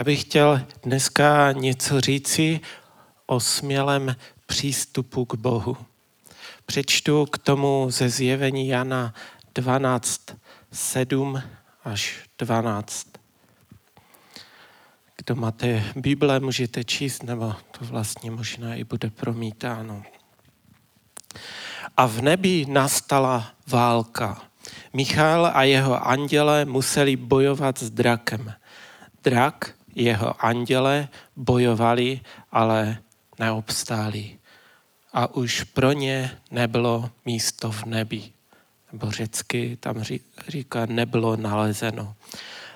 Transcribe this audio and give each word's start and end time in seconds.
Já 0.00 0.04
bych 0.04 0.20
chtěl 0.20 0.62
dneska 0.82 1.52
něco 1.52 2.00
říci 2.00 2.60
o 3.26 3.40
smělém 3.40 4.16
přístupu 4.46 5.24
k 5.24 5.34
Bohu. 5.34 5.76
Přečtu 6.66 7.26
k 7.26 7.38
tomu 7.38 7.86
ze 7.90 8.08
zjevení 8.08 8.68
Jana 8.68 9.14
12, 9.54 10.20
7 10.72 11.42
až 11.84 12.18
12. 12.38 13.06
Kdo 15.16 15.36
máte 15.36 15.84
Bible, 15.96 16.40
můžete 16.40 16.84
číst, 16.84 17.22
nebo 17.22 17.54
to 17.78 17.84
vlastně 17.84 18.30
možná 18.30 18.74
i 18.74 18.84
bude 18.84 19.10
promítáno. 19.10 20.02
A 21.96 22.06
v 22.06 22.20
nebi 22.22 22.66
nastala 22.68 23.52
válka. 23.66 24.42
Michal 24.92 25.50
a 25.54 25.62
jeho 25.62 26.08
anděle 26.08 26.64
museli 26.64 27.16
bojovat 27.16 27.78
s 27.78 27.90
drakem. 27.90 28.54
Drak, 29.24 29.79
jeho 29.94 30.44
anděle 30.44 31.08
bojovali, 31.36 32.20
ale 32.52 32.98
neobstáli. 33.38 34.38
A 35.12 35.34
už 35.34 35.62
pro 35.62 35.92
ně 35.92 36.30
nebylo 36.50 37.10
místo 37.26 37.70
v 37.72 37.84
nebi. 37.84 38.22
Nebo 38.92 39.10
řecky 39.10 39.76
tam 39.80 40.02
říká, 40.48 40.86
nebylo 40.86 41.36
nalezeno. 41.36 42.14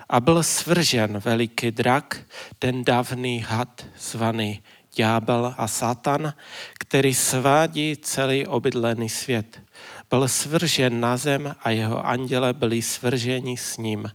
A 0.09 0.19
byl 0.19 0.43
svržen 0.43 1.17
veliký 1.25 1.71
drak, 1.71 2.17
ten 2.59 2.83
dávný 2.83 3.39
had 3.39 3.85
zvaný 3.99 4.63
ďábel 4.95 5.53
a 5.57 5.67
satan, 5.67 6.33
který 6.79 7.13
svádí 7.13 7.97
celý 7.97 8.47
obydlený 8.47 9.09
svět. 9.09 9.61
Byl 10.09 10.27
svržen 10.27 10.99
na 10.99 11.17
zem 11.17 11.55
a 11.63 11.69
jeho 11.69 12.05
anděle 12.05 12.53
byli 12.53 12.81
svrženi 12.81 13.57
s 13.57 13.77
ním. 13.77 14.11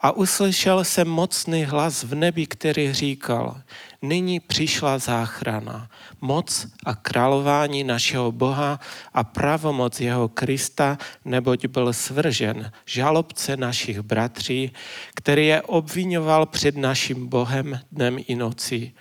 A 0.00 0.12
uslyšel 0.12 0.84
jsem 0.84 1.08
mocný 1.08 1.64
hlas 1.64 2.02
v 2.04 2.14
nebi, 2.14 2.46
který 2.46 2.92
říkal, 2.92 3.60
nyní 4.02 4.40
přišla 4.40 4.98
záchrana, 4.98 5.90
moc 6.20 6.66
a 6.84 6.94
králování 6.94 7.84
našeho 7.84 8.32
Boha 8.32 8.80
a 9.14 9.24
pravomoc 9.24 10.00
jeho 10.00 10.28
Krista, 10.28 10.98
neboť 11.24 11.66
byl 11.66 11.92
svržen, 11.92 12.72
žalobce 12.86 13.56
našich 13.56 14.00
bratří, 14.00 14.72
který 15.14 15.46
je 15.46 15.62
obvinoval 15.62 16.46
před 16.46 16.76
naším 16.76 17.28
Bohem 17.28 17.80
dnem 17.92 18.18
i 18.26 18.34
nocí. 18.34 18.94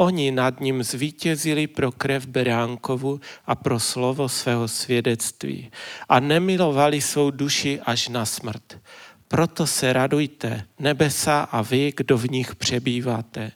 Oni 0.00 0.30
nad 0.30 0.60
ním 0.60 0.82
zvítězili 0.82 1.66
pro 1.66 1.92
krev 1.92 2.26
Beránkovu 2.26 3.20
a 3.46 3.54
pro 3.54 3.80
slovo 3.80 4.28
svého 4.28 4.68
svědectví 4.68 5.70
a 6.08 6.20
nemilovali 6.20 7.00
svou 7.00 7.30
duši 7.30 7.80
až 7.80 8.08
na 8.08 8.24
smrt. 8.24 8.78
Proto 9.28 9.66
se 9.66 9.92
radujte, 9.92 10.64
nebesa 10.78 11.40
a 11.40 11.62
vy, 11.62 11.92
kdo 11.96 12.18
v 12.18 12.30
nich 12.30 12.56
přebýváte. 12.56 13.52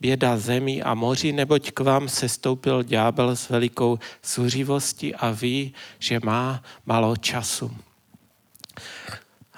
Běda 0.00 0.36
zemí 0.36 0.82
a 0.82 0.94
moří, 0.94 1.32
neboť 1.32 1.70
k 1.70 1.80
vám 1.80 2.08
se 2.08 2.28
stoupil 2.28 2.82
ďábel 2.82 3.36
s 3.36 3.48
velikou 3.48 3.98
zuřivostí 4.24 5.14
a 5.14 5.30
ví, 5.30 5.74
že 5.98 6.20
má 6.22 6.62
malo 6.86 7.16
času. 7.16 7.76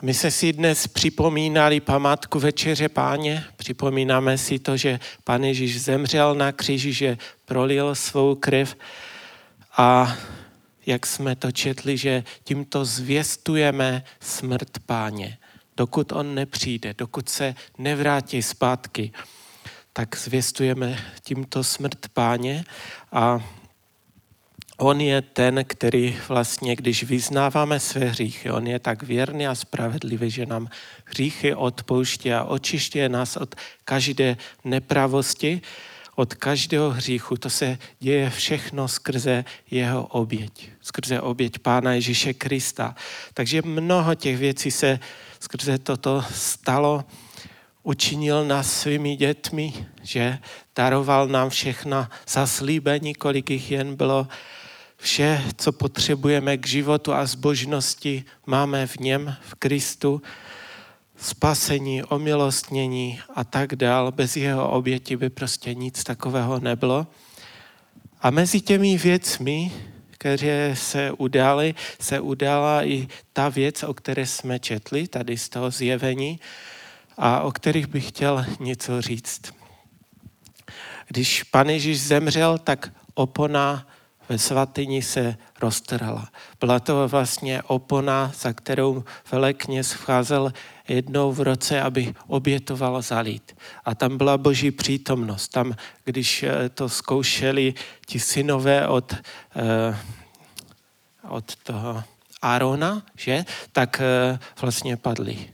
My 0.03 0.15
se 0.15 0.31
si 0.31 0.53
dnes 0.53 0.87
připomínali 0.87 1.81
památku 1.81 2.39
Večeře 2.39 2.89
Páně, 2.89 3.45
připomínáme 3.57 4.39
si 4.39 4.59
to, 4.59 4.77
že 4.77 5.01
Pán 5.25 5.45
Ježíš 5.45 5.83
zemřel 5.83 6.34
na 6.34 6.53
kříži, 6.53 6.93
že 6.93 7.19
prolil 7.45 7.95
svou 7.95 8.34
krev 8.34 8.77
a 9.77 10.17
jak 10.87 11.07
jsme 11.07 11.37
to 11.37 11.53
četli, 11.53 11.97
že 11.97 12.25
tímto 12.45 12.84
zvěstujeme 12.84 14.05
smrt 14.21 14.79
Páně. 14.87 15.39
Dokud 15.77 16.12
on 16.12 16.34
nepřijde, 16.34 16.94
dokud 16.98 17.28
se 17.28 17.55
nevrátí 17.78 18.42
zpátky, 18.42 19.12
tak 19.92 20.16
zvěstujeme 20.16 20.98
tímto 21.22 21.64
smrt 21.64 22.08
Páně 22.08 22.64
a 23.12 23.41
On 24.78 25.00
je 25.00 25.22
ten, 25.22 25.65
který 25.65 26.16
vlastně, 26.28 26.76
když 26.76 27.03
vyznáváme 27.03 27.81
své 27.81 28.04
hříchy, 28.04 28.50
on 28.50 28.66
je 28.66 28.78
tak 28.78 29.03
věrný 29.03 29.47
a 29.47 29.54
spravedlivý, 29.54 30.31
že 30.31 30.47
nám 30.47 30.69
hříchy 31.04 31.54
odpouští 31.54 32.32
a 32.32 32.44
očišťuje 32.44 33.09
nás 33.09 33.36
od 33.36 33.54
každé 33.84 34.36
nepravosti, 34.65 35.60
od 36.16 36.34
každého 36.34 36.91
hříchu. 36.91 37.37
To 37.37 37.50
se 37.50 37.78
děje 38.00 38.31
všechno 38.31 38.88
skrze 38.88 39.44
jeho 39.71 40.06
oběť, 40.06 40.71
skrze 40.81 41.21
oběť 41.21 41.59
Pána 41.59 41.93
Ježíše 41.93 42.34
Krista. 42.34 42.94
Takže 43.34 43.62
mnoho 43.62 44.15
těch 44.15 44.37
věcí 44.37 44.71
se 44.71 44.99
skrze 45.41 45.78
toto 45.78 46.25
stalo. 46.34 47.04
Učinil 47.82 48.44
nás 48.44 48.81
svými 48.81 49.16
dětmi, 49.16 49.72
že 50.03 50.38
daroval 50.77 51.28
nám 51.28 51.50
všechna 51.50 52.10
zaslíbení, 52.28 53.15
kolik 53.15 53.50
jich 53.50 53.71
jen 53.71 53.97
bylo 53.97 54.28
Vše, 54.98 55.44
co 55.56 55.72
potřebujeme 55.72 56.56
k 56.56 56.66
životu 56.66 57.12
a 57.12 57.27
zbožnosti, 57.27 58.25
máme 58.47 58.87
v 58.87 58.97
něm, 58.97 59.37
v 59.41 59.54
Kristu. 59.54 60.22
Spasení, 61.16 62.03
omilostnění 62.03 63.21
a 63.34 63.44
tak 63.44 63.77
dál. 63.77 64.12
Bez 64.12 64.37
jeho 64.37 64.71
oběti 64.71 65.16
by 65.16 65.31
prostě 65.31 65.75
nic 65.75 66.04
takového 66.04 66.60
nebylo. 66.60 67.06
A 68.21 68.31
mezi 68.31 68.60
těmi 68.60 68.99
věcmi, 68.99 69.72
které 70.10 70.77
se 70.77 71.12
udály, 71.12 71.75
se 72.00 72.21
udála 72.21 72.84
i 72.84 73.09
ta 73.32 73.49
věc, 73.49 73.82
o 73.82 73.94
které 73.94 74.27
jsme 74.27 74.59
četli 74.59 75.09
tady 75.09 75.38
z 75.38 75.49
toho 75.49 75.71
zjevení 75.71 76.41
a 77.16 77.41
o 77.41 77.53
kterých 77.53 77.87
bych 77.87 78.09
chtěl 78.09 78.47
něco 78.60 79.03
říct. 79.03 79.54
Když 81.09 81.43
pan 81.43 81.69
Ježíš 81.69 82.00
zemřel, 82.00 82.59
tak 82.59 82.93
opona 83.15 83.87
ve 84.28 84.38
svatyni 84.38 85.03
se 85.03 85.37
roztrhla. 85.60 86.28
Byla 86.60 86.81
to 86.81 87.09
vlastně 87.09 87.62
opona, 87.62 88.32
za 88.41 88.53
kterou 88.53 89.04
velekněz 89.32 89.92
vcházel 89.92 90.53
jednou 90.88 91.32
v 91.32 91.41
roce, 91.41 91.82
aby 91.82 92.14
obětoval 92.26 93.03
zalít. 93.03 93.56
A 93.84 93.94
tam 93.94 94.19
byla 94.19 94.38
boží 94.38 94.70
přítomnost. 94.70 95.48
Tam, 95.48 95.75
když 96.04 96.42
eh, 96.42 96.69
to 96.69 96.88
zkoušeli 96.88 97.75
ti 98.06 98.20
synové 98.20 98.88
od, 98.88 99.15
eh, 99.56 99.98
od 101.28 101.56
toho 101.56 102.04
Arona, 102.42 103.03
že, 103.16 103.44
tak 103.72 104.00
eh, 104.00 104.38
vlastně 104.60 104.97
padli. 104.97 105.50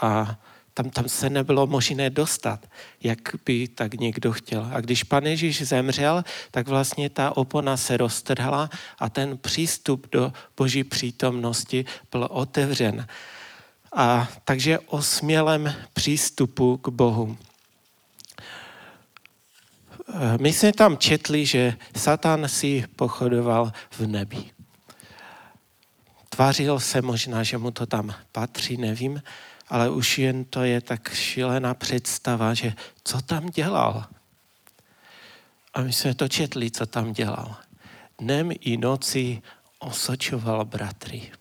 A 0.00 0.36
tam, 0.76 0.90
tam 0.90 1.08
se 1.08 1.30
nebylo 1.30 1.66
možné 1.66 2.10
dostat, 2.10 2.66
jak 3.02 3.18
by 3.44 3.68
tak 3.68 3.94
někdo 3.94 4.32
chtěl. 4.32 4.68
A 4.72 4.80
když 4.80 5.02
pan 5.04 5.26
Ježíš 5.26 5.62
zemřel, 5.62 6.24
tak 6.50 6.68
vlastně 6.68 7.10
ta 7.10 7.36
opona 7.36 7.76
se 7.76 7.96
roztrhla 7.96 8.70
a 8.98 9.08
ten 9.08 9.38
přístup 9.38 10.06
do 10.12 10.32
boží 10.56 10.84
přítomnosti 10.84 11.84
byl 12.10 12.28
otevřen. 12.30 13.06
A 13.92 14.28
takže 14.44 14.78
o 14.78 15.02
smělém 15.02 15.74
přístupu 15.92 16.76
k 16.76 16.88
Bohu. 16.88 17.36
My 20.40 20.52
jsme 20.52 20.72
tam 20.72 20.98
četli, 20.98 21.46
že 21.46 21.74
Satan 21.96 22.48
si 22.48 22.84
pochodoval 22.96 23.72
v 23.90 24.06
nebi. 24.06 24.44
Tvářil 26.28 26.80
se 26.80 27.02
možná, 27.02 27.42
že 27.42 27.58
mu 27.58 27.70
to 27.70 27.86
tam 27.86 28.14
patří, 28.32 28.76
nevím, 28.76 29.22
ale 29.68 29.90
už 29.90 30.18
jen 30.18 30.44
to 30.44 30.62
je 30.62 30.80
tak 30.80 31.14
šílená 31.14 31.74
představa, 31.74 32.54
že 32.54 32.72
co 33.04 33.20
tam 33.20 33.46
dělal. 33.46 34.04
A 35.74 35.80
my 35.80 35.92
jsme 35.92 36.14
to 36.14 36.28
četli, 36.28 36.70
co 36.70 36.86
tam 36.86 37.12
dělal. 37.12 37.56
Dnem 38.18 38.50
i 38.60 38.76
noci 38.76 39.42
osočoval 39.78 40.64
bratry. 40.64 41.32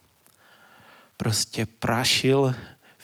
Prostě 1.18 1.66
prašil, 1.66 2.56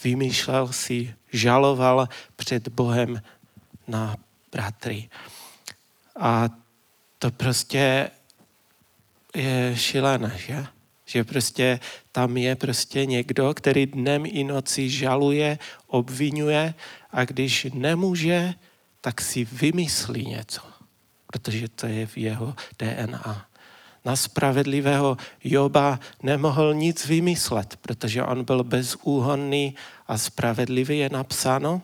vymýšlel 0.04 0.74
si, 0.74 1.16
žaloval 1.34 2.10
před 2.36 2.68
Bohem 2.68 3.22
na 3.88 4.16
bratry. 4.52 5.10
A 6.20 6.50
to 7.20 7.32
prostě 7.32 8.12
je 9.36 9.74
šílené, 9.78 10.38
že? 10.38 10.66
Že 11.12 11.24
prostě 11.24 11.80
tam 12.12 12.38
je 12.38 12.56
prostě 12.56 13.06
někdo, 13.06 13.54
který 13.54 13.86
dnem 13.86 14.24
i 14.26 14.44
noci 14.44 14.90
žaluje, 14.90 15.60
obvinuje 15.88 16.74
a 17.12 17.26
když 17.26 17.68
nemůže, 17.74 18.54
tak 19.02 19.22
si 19.22 19.46
vymyslí 19.46 20.26
něco, 20.26 20.62
protože 21.28 21.68
to 21.68 21.88
je 21.88 22.06
v 22.06 22.18
jeho 22.18 22.56
DNA. 22.80 23.46
Na 24.06 24.16
spravedlivého 24.16 25.18
Joba 25.44 26.00
nemohl 26.24 26.74
nic 26.74 27.06
vymyslet, 27.06 27.78
protože 27.82 28.24
on 28.24 28.44
byl 28.44 28.64
bezúhonný 28.64 29.76
a 30.08 30.18
spravedlivý 30.18 31.00
je 31.00 31.10
napsáno. 31.10 31.82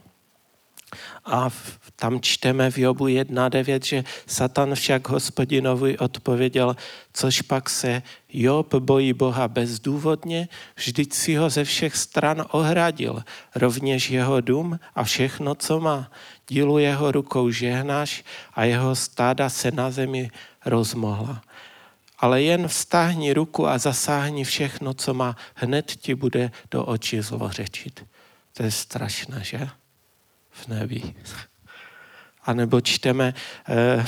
A 1.27 1.49
tam 1.95 2.21
čteme 2.21 2.71
v 2.71 2.77
Jobu 2.77 3.05
1.9, 3.05 3.85
že 3.85 4.03
Satan 4.27 4.75
však 4.75 5.09
hospodinovi 5.09 5.97
odpověděl, 5.97 6.75
což 7.13 7.41
pak 7.41 7.69
se 7.69 8.01
Job 8.29 8.75
bojí 8.75 9.13
Boha 9.13 9.47
bezdůvodně, 9.47 10.47
vždyť 10.75 11.13
si 11.13 11.35
ho 11.35 11.49
ze 11.49 11.63
všech 11.63 11.95
stran 11.95 12.45
ohradil, 12.51 13.23
rovněž 13.55 14.09
jeho 14.09 14.41
dům 14.41 14.79
a 14.95 15.03
všechno, 15.03 15.55
co 15.55 15.79
má. 15.79 16.11
Dílu 16.47 16.77
jeho 16.77 17.11
rukou 17.11 17.51
žehnáš 17.51 18.23
a 18.53 18.63
jeho 18.63 18.95
stáda 18.95 19.49
se 19.49 19.71
na 19.71 19.91
zemi 19.91 20.29
rozmohla. 20.65 21.41
Ale 22.19 22.41
jen 22.41 22.67
vstáhni 22.67 23.33
ruku 23.33 23.67
a 23.67 23.77
zasáhni 23.77 24.43
všechno, 24.43 24.93
co 24.93 25.13
má, 25.13 25.35
hned 25.55 25.85
ti 25.85 26.15
bude 26.15 26.51
do 26.71 26.85
očí 26.85 27.21
zlořečit. 27.21 28.05
To 28.53 28.63
je 28.63 28.71
strašné, 28.71 29.43
že? 29.43 29.69
V 30.63 30.67
nebi. 30.67 31.15
A 32.43 32.53
nebo 32.53 32.81
čteme, 32.81 33.33
eh, 33.69 34.05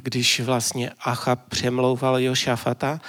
když 0.00 0.40
vlastně 0.40 0.90
Achab 1.00 1.40
přemlouval 1.48 2.20
Jošafata, 2.20 3.00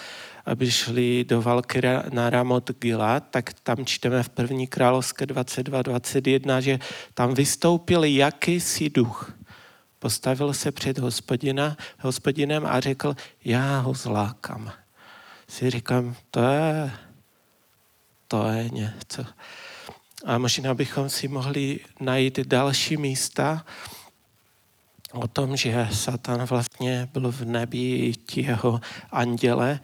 aby 0.45 0.71
šli 0.71 1.23
do 1.23 1.41
války 1.41 1.81
na 2.09 2.29
Ramot 2.29 2.71
Gilad, 2.71 3.23
tak 3.29 3.53
tam 3.53 3.85
čteme 3.85 4.23
v 4.23 4.29
první 4.29 4.67
královské 4.67 5.25
22.21, 5.25 6.61
že 6.61 6.79
tam 7.13 7.33
vystoupil 7.33 8.03
jakýsi 8.03 8.89
duch. 8.89 9.33
Postavil 9.99 10.53
se 10.53 10.71
před 10.71 10.97
hospodina, 10.97 11.77
hospodinem 11.99 12.65
a 12.65 12.79
řekl, 12.79 13.15
já 13.45 13.79
ho 13.79 13.93
zlákam. 13.93 14.71
Si 15.47 15.69
říkám, 15.69 16.15
to 16.31 16.43
je, 16.43 16.91
to 18.27 18.47
je 18.47 18.69
něco. 18.69 19.25
A 20.25 20.37
možná 20.37 20.73
bychom 20.73 21.09
si 21.09 21.27
mohli 21.27 21.79
najít 21.99 22.39
další 22.39 22.97
místa 22.97 23.65
o 25.13 25.27
tom, 25.27 25.57
že 25.57 25.87
Satan 25.91 26.45
vlastně 26.45 27.09
byl 27.13 27.31
v 27.31 27.41
nebi, 27.41 28.13
ti 28.25 28.41
jeho 28.41 28.81
anděle, 29.11 29.79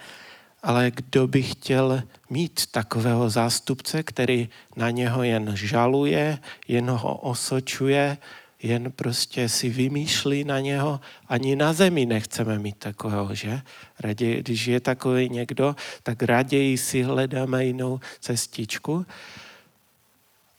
ale 0.64 0.92
kdo 0.92 1.28
by 1.28 1.44
chtěl 1.44 2.04
mít 2.30 2.66
takového 2.72 3.30
zástupce, 3.30 4.04
který 4.04 4.50
na 4.76 4.90
něho 4.90 5.24
jen 5.24 5.52
žaluje, 5.56 6.40
jen 6.68 6.90
ho 6.90 7.16
osočuje, 7.16 8.18
jen 8.64 8.92
prostě 8.92 9.50
si 9.50 9.70
vymýšlí 9.70 10.44
na 10.44 10.60
něho. 10.60 11.00
Ani 11.28 11.56
na 11.56 11.74
zemi 11.74 12.06
nechceme 12.06 12.60
mít 12.60 12.78
takového, 12.78 13.36
že? 13.36 13.62
Raději, 14.00 14.44
když 14.44 14.68
je 14.68 14.80
takový 14.80 15.30
někdo, 15.30 15.76
tak 16.04 16.24
raději 16.24 16.78
si 16.78 17.04
hledáme 17.04 17.66
jinou 17.66 18.00
cestičku 18.20 19.06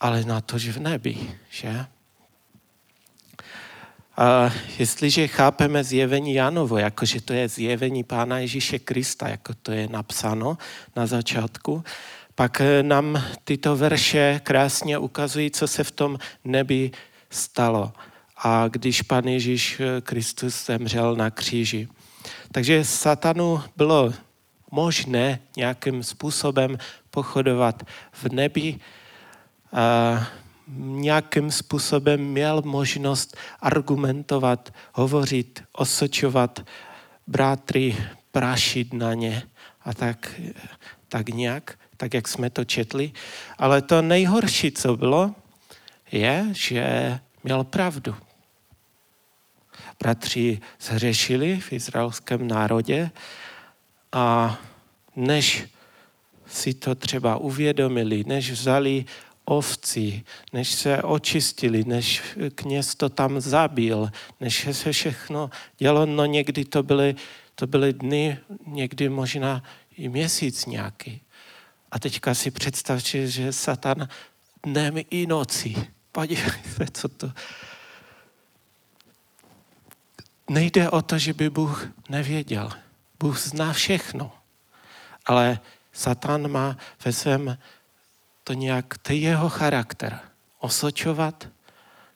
ale 0.00 0.24
na 0.24 0.40
to, 0.40 0.58
že 0.58 0.72
v 0.72 0.78
nebi, 0.78 1.16
že? 1.50 1.86
A 4.16 4.50
jestliže 4.78 5.28
chápeme 5.28 5.84
zjevení 5.84 6.34
Janovo, 6.34 6.78
jakože 6.78 7.20
to 7.20 7.32
je 7.32 7.48
zjevení 7.48 8.04
Pána 8.04 8.38
Ježíše 8.38 8.78
Krista, 8.78 9.28
jako 9.28 9.54
to 9.54 9.72
je 9.72 9.88
napsáno 9.88 10.58
na 10.96 11.06
začátku, 11.06 11.84
pak 12.34 12.62
nám 12.82 13.24
tyto 13.44 13.76
verše 13.76 14.40
krásně 14.44 14.98
ukazují, 14.98 15.50
co 15.50 15.68
se 15.68 15.84
v 15.84 15.90
tom 15.90 16.18
nebi 16.44 16.90
stalo. 17.30 17.92
A 18.36 18.68
když 18.68 19.02
Pán 19.02 19.24
Ježíš 19.24 19.80
Kristus 20.02 20.66
zemřel 20.66 21.16
na 21.16 21.30
kříži. 21.30 21.88
Takže 22.52 22.84
satanu 22.84 23.62
bylo 23.76 24.12
možné 24.70 25.40
nějakým 25.56 26.02
způsobem 26.02 26.78
pochodovat 27.10 27.82
v 28.12 28.32
nebi, 28.32 28.80
nějakým 30.76 31.50
způsobem 31.50 32.20
měl 32.20 32.62
možnost 32.62 33.36
argumentovat, 33.60 34.74
hovořit, 34.92 35.62
osočovat 35.72 36.66
brátry, 37.26 37.96
prašit 38.32 38.92
na 38.92 39.14
ně 39.14 39.42
a 39.84 39.94
tak, 39.94 40.40
tak 41.08 41.28
nějak, 41.28 41.78
tak 41.96 42.14
jak 42.14 42.28
jsme 42.28 42.50
to 42.50 42.64
četli. 42.64 43.12
Ale 43.58 43.82
to 43.82 44.02
nejhorší, 44.02 44.72
co 44.72 44.96
bylo, 44.96 45.34
je, 46.12 46.46
že 46.52 47.18
měl 47.44 47.64
pravdu. 47.64 48.16
Bratři 49.98 50.60
zhřešili 50.80 51.60
v 51.60 51.72
izraelském 51.72 52.48
národě 52.48 53.10
a 54.12 54.58
než 55.16 55.68
si 56.46 56.74
to 56.74 56.94
třeba 56.94 57.36
uvědomili, 57.36 58.24
než 58.26 58.50
vzali 58.50 59.04
ovcí, 59.46 60.24
než 60.52 60.72
se 60.72 61.02
očistili, 61.02 61.84
než 61.84 62.22
kněz 62.54 62.94
to 62.94 63.08
tam 63.08 63.40
zabil, 63.40 64.10
než 64.40 64.68
se 64.72 64.92
všechno 64.92 65.50
dělo, 65.78 66.06
no 66.06 66.24
někdy 66.24 66.64
to 66.64 66.82
byly, 66.82 67.14
to 67.54 67.66
byly 67.66 67.92
dny, 67.92 68.38
někdy 68.66 69.08
možná 69.08 69.62
i 69.96 70.08
měsíc 70.08 70.66
nějaký. 70.66 71.20
A 71.90 71.98
teďka 71.98 72.34
si 72.34 72.50
představte, 72.50 73.26
že 73.26 73.52
Satan 73.52 74.08
dnem 74.66 74.94
i 75.10 75.26
nocí. 75.26 75.76
Podívejte, 76.12 76.86
co 76.92 77.08
to... 77.08 77.32
Nejde 80.50 80.90
o 80.90 81.02
to, 81.02 81.18
že 81.18 81.32
by 81.32 81.50
Bůh 81.50 81.88
nevěděl. 82.08 82.70
Bůh 83.20 83.38
zná 83.38 83.72
všechno. 83.72 84.32
Ale 85.26 85.58
Satan 85.92 86.50
má 86.50 86.76
ve 87.04 87.12
svém 87.12 87.58
to 88.46 88.52
nějak, 88.52 88.98
to 88.98 89.12
je 89.12 89.18
jeho 89.18 89.48
charakter. 89.48 90.20
Osočovat, 90.58 91.48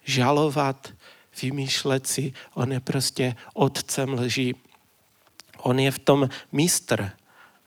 žalovat, 0.04 0.94
vymýšlet 1.42 2.06
si, 2.06 2.32
on 2.54 2.72
je 2.72 2.80
prostě 2.80 3.36
otcem 3.54 4.14
lží. 4.14 4.54
On 5.58 5.78
je 5.78 5.90
v 5.90 5.98
tom 5.98 6.28
mistr, 6.52 7.10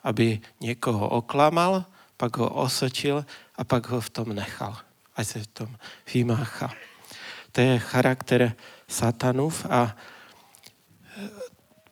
aby 0.03 0.39
někoho 0.59 1.09
oklamal, 1.09 1.85
pak 2.17 2.37
ho 2.37 2.49
osočil 2.49 3.25
a 3.55 3.63
pak 3.63 3.89
ho 3.89 4.01
v 4.01 4.09
tom 4.09 4.35
nechal. 4.35 4.77
Ať 5.15 5.27
se 5.27 5.39
v 5.39 5.47
tom 5.47 5.75
vymáchá. 6.13 6.73
To 7.51 7.61
je 7.61 7.79
charakter 7.79 8.55
satanův 8.87 9.65
a 9.69 9.95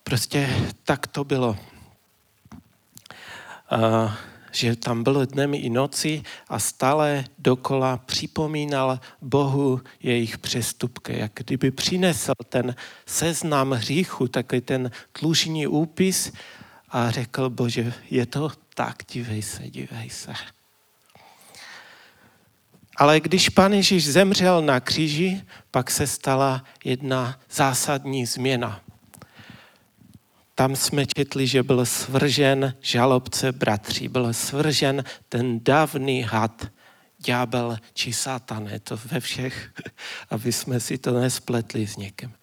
prostě 0.04 0.50
tak 0.84 1.08
to 1.08 1.24
bylo. 1.24 1.58
Uh, 3.72 4.12
že 4.52 4.76
tam 4.76 5.04
byl 5.04 5.26
dnem 5.26 5.54
i 5.54 5.70
noci 5.70 6.24
a 6.48 6.60
stále 6.60 7.26
dokola 7.38 7.98
připomínal 7.98 9.00
Bohu 9.22 9.82
jejich 10.04 10.38
přestupky. 10.38 11.20
Jak 11.20 11.32
kdyby 11.34 11.72
přinesl 11.72 12.34
ten 12.50 12.76
seznam 13.06 13.72
hříchu, 13.72 14.28
takový 14.28 14.62
ten 14.62 14.92
tlužní 15.12 15.68
úpis 15.68 16.32
a 16.90 17.12
řekl, 17.12 17.50
bože, 17.50 17.94
je 18.10 18.26
to 18.26 18.52
tak, 18.76 18.96
dívej 19.12 19.42
se, 19.42 19.70
dívej 19.70 20.10
se. 20.10 20.34
Ale 22.98 23.20
když 23.20 23.50
pan 23.50 23.74
Ježíš 23.74 24.12
zemřel 24.12 24.62
na 24.62 24.80
kříži, 24.80 25.42
pak 25.72 25.92
se 25.92 26.08
stala 26.08 26.64
jedna 26.84 27.40
zásadní 27.50 28.26
změna 28.26 28.82
tam 30.62 30.76
jsme 30.76 31.06
četli, 31.06 31.48
že 31.48 31.64
byl 31.64 31.86
svržen 31.86 32.74
žalobce 32.82 33.52
bratří, 33.52 34.08
byl 34.08 34.34
svržen 34.34 35.04
ten 35.30 35.64
dávný 35.64 36.22
had, 36.22 36.68
ďábel 37.18 37.78
či 37.94 38.14
satan, 38.14 38.68
je 38.68 38.80
to 38.80 39.00
ve 39.06 39.20
všech, 39.20 39.74
aby 40.30 40.52
jsme 40.52 40.80
si 40.80 40.98
to 40.98 41.20
nespletli 41.20 41.88
s 41.88 41.98
někým. 41.98 42.34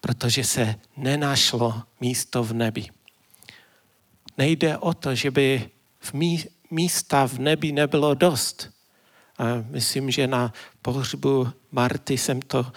Protože 0.00 0.44
se 0.44 0.74
nenašlo 0.96 1.82
místo 2.00 2.44
v 2.44 2.52
nebi. 2.52 2.86
Nejde 4.38 4.78
o 4.78 4.94
to, 4.94 5.14
že 5.14 5.30
by 5.30 5.70
v 5.98 6.12
mí, 6.12 6.44
místa 6.70 7.26
v 7.28 7.38
nebi 7.38 7.72
nebylo 7.72 8.14
dost. 8.14 8.70
A 9.38 9.44
myslím, 9.70 10.10
že 10.10 10.26
na 10.26 10.52
pohřbu 10.82 11.48
Marty 11.70 12.18
jsem 12.18 12.42
to, 12.42 12.72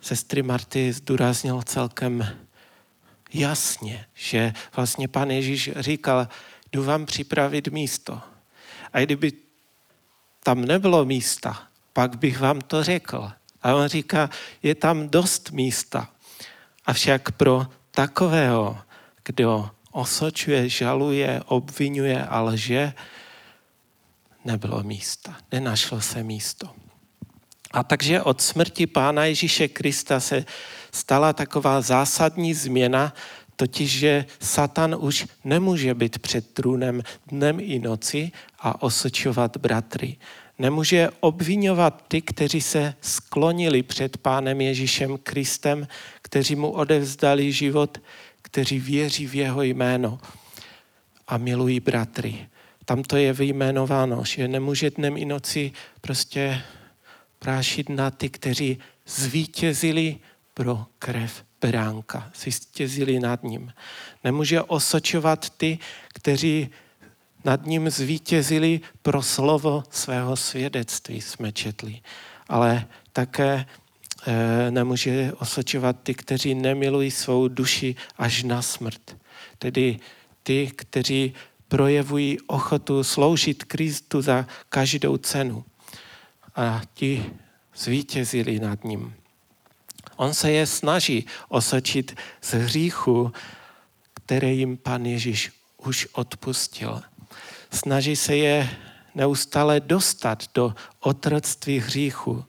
sestry 0.00 0.42
Marty 0.42 0.92
zdůraznil 0.92 1.62
celkem 1.62 2.24
jasně, 3.32 4.06
že 4.14 4.52
vlastně 4.76 5.08
pan 5.08 5.30
Ježíš 5.30 5.70
říkal, 5.76 6.28
jdu 6.72 6.84
vám 6.84 7.06
připravit 7.06 7.68
místo. 7.68 8.20
A 8.92 9.00
kdyby 9.00 9.32
tam 10.42 10.64
nebylo 10.64 11.04
místa, 11.04 11.62
pak 11.92 12.18
bych 12.18 12.40
vám 12.40 12.60
to 12.60 12.84
řekl. 12.84 13.32
A 13.62 13.74
on 13.74 13.88
říká, 13.88 14.30
je 14.62 14.74
tam 14.74 15.08
dost 15.08 15.50
místa. 15.50 16.08
Avšak 16.86 17.32
pro 17.32 17.66
takového, 17.90 18.78
kdo 19.24 19.70
osočuje, 19.90 20.68
žaluje, 20.68 21.42
obvinuje 21.46 22.26
a 22.26 22.40
lže, 22.40 22.92
nebylo 24.44 24.82
místa. 24.82 25.36
Nenašlo 25.52 26.00
se 26.00 26.22
místo. 26.22 26.79
A 27.70 27.82
takže 27.82 28.22
od 28.22 28.40
smrti 28.40 28.86
Pána 28.86 29.24
Ježíše 29.24 29.68
Krista 29.68 30.20
se 30.20 30.44
stala 30.92 31.32
taková 31.32 31.80
zásadní 31.80 32.54
změna, 32.54 33.14
totiž, 33.56 33.98
že 33.98 34.24
Satan 34.40 34.96
už 34.98 35.26
nemůže 35.44 35.94
být 35.94 36.18
před 36.18 36.50
trůnem 36.50 37.02
dnem 37.26 37.60
i 37.60 37.78
noci 37.78 38.30
a 38.58 38.82
osočovat 38.82 39.56
bratry. 39.56 40.16
Nemůže 40.58 41.08
obvinovat 41.20 42.04
ty, 42.08 42.20
kteří 42.20 42.60
se 42.60 42.94
sklonili 43.00 43.82
před 43.82 44.16
Pánem 44.16 44.60
Ježíšem 44.60 45.18
Kristem, 45.22 45.88
kteří 46.22 46.56
mu 46.56 46.70
odevzdali 46.70 47.52
život, 47.52 47.98
kteří 48.42 48.80
věří 48.80 49.26
v 49.26 49.34
jeho 49.34 49.62
jméno 49.62 50.18
a 51.28 51.38
milují 51.38 51.80
bratry. 51.80 52.48
Tam 52.84 53.02
to 53.02 53.16
je 53.16 53.32
vyjmenováno, 53.32 54.24
že 54.24 54.48
nemůže 54.48 54.90
dnem 54.90 55.16
i 55.16 55.24
noci 55.24 55.72
prostě 56.00 56.62
prášit 57.40 57.88
na 57.88 58.10
ty, 58.10 58.30
kteří 58.30 58.78
zvítězili 59.06 60.18
pro 60.54 60.86
krev 60.98 61.44
beránka, 61.60 62.30
zvítězili 62.36 63.20
nad 63.20 63.42
ním. 63.42 63.72
Nemůže 64.24 64.62
osočovat 64.62 65.50
ty, 65.50 65.78
kteří 66.14 66.68
nad 67.44 67.66
ním 67.66 67.90
zvítězili 67.90 68.80
pro 69.02 69.22
slovo 69.22 69.84
svého 69.90 70.36
svědectví, 70.36 71.20
jsme 71.20 71.52
četli. 71.52 72.00
Ale 72.48 72.86
také 73.12 73.66
e, 74.26 74.70
nemůže 74.70 75.32
osočovat 75.38 75.96
ty, 76.02 76.14
kteří 76.14 76.54
nemilují 76.54 77.10
svou 77.10 77.48
duši 77.48 77.96
až 78.18 78.42
na 78.42 78.62
smrt. 78.62 79.16
Tedy 79.58 79.98
ty, 80.42 80.72
kteří 80.76 81.34
projevují 81.68 82.38
ochotu 82.46 83.04
sloužit 83.04 83.64
Kristu 83.64 84.22
za 84.22 84.46
každou 84.68 85.16
cenu. 85.16 85.64
A 86.60 86.82
ti 86.94 87.32
zvítězili 87.74 88.60
nad 88.60 88.84
ním. 88.84 89.14
On 90.16 90.34
se 90.34 90.52
je 90.52 90.66
snaží 90.66 91.26
osočit 91.48 92.16
z 92.40 92.52
hříchu, 92.52 93.32
které 94.14 94.52
jim 94.52 94.76
pan 94.76 95.06
Ježíš 95.06 95.52
už 95.76 96.08
odpustil. 96.12 97.02
Snaží 97.72 98.16
se 98.16 98.36
je 98.36 98.70
neustále 99.14 99.80
dostat 99.80 100.44
do 100.54 100.74
otroctví 101.00 101.78
hříchu. 101.78 102.44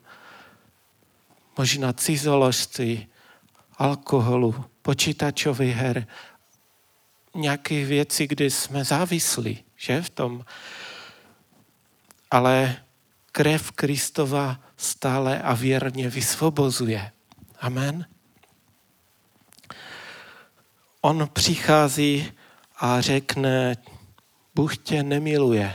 Možná 1.58 1.92
cizoložství, 1.92 3.06
alkoholu, 3.78 4.64
počítačových 4.82 5.76
her, 5.76 6.06
nějaké 7.34 7.84
věci, 7.84 8.26
kde 8.26 8.44
jsme 8.44 8.84
závislí, 8.84 9.64
že 9.76 10.02
v 10.02 10.10
tom. 10.10 10.44
Ale 12.30 12.76
krev 13.32 13.72
Kristova 13.72 14.60
stále 14.76 15.42
a 15.42 15.54
věrně 15.54 16.08
vysvobozuje. 16.08 17.12
Amen. 17.60 18.06
On 21.00 21.28
přichází 21.32 22.32
a 22.76 23.00
řekne, 23.00 23.76
Bůh 24.54 24.76
tě 24.76 25.02
nemiluje. 25.02 25.74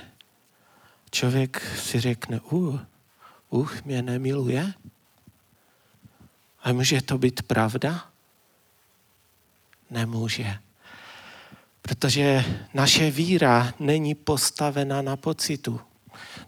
Člověk 1.12 1.78
si 1.78 2.00
řekne, 2.00 2.40
uh, 2.40 2.80
Bůh 3.52 3.84
mě 3.86 4.02
nemiluje? 4.02 4.74
A 6.64 6.74
může 6.74 7.02
to 7.02 7.18
být 7.18 7.42
pravda? 7.42 8.06
Nemůže. 9.90 10.58
Protože 11.82 12.46
naše 12.74 13.12
víra 13.12 13.74
není 13.80 14.16
postavena 14.16 15.02
na 15.02 15.16
pocitu. 15.16 15.82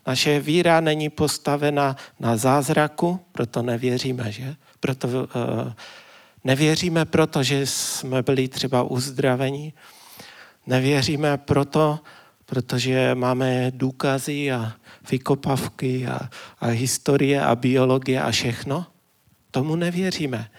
Naše 0.09 0.39
víra 0.39 0.81
není 0.81 1.09
postavena 1.09 1.95
na 2.19 2.37
zázraku, 2.37 3.19
proto 3.31 3.61
nevěříme, 3.61 4.31
že? 4.31 4.55
Proto 4.79 5.07
uh, 5.07 5.25
nevěříme 6.43 7.05
proto, 7.05 7.43
že 7.43 7.65
jsme 7.65 8.23
byli 8.23 8.47
třeba 8.47 8.83
uzdraveni. 8.83 9.73
Nevěříme 10.67 11.37
proto, 11.37 11.99
protože 12.45 13.15
máme 13.15 13.71
důkazy 13.75 14.51
a 14.51 14.73
vykopavky 15.11 16.07
a, 16.07 16.29
a 16.59 16.67
historie 16.67 17.41
a 17.41 17.55
biologie 17.55 18.21
a 18.21 18.31
všechno. 18.31 18.85
Tomu 19.51 19.75
nevěříme. 19.75 20.49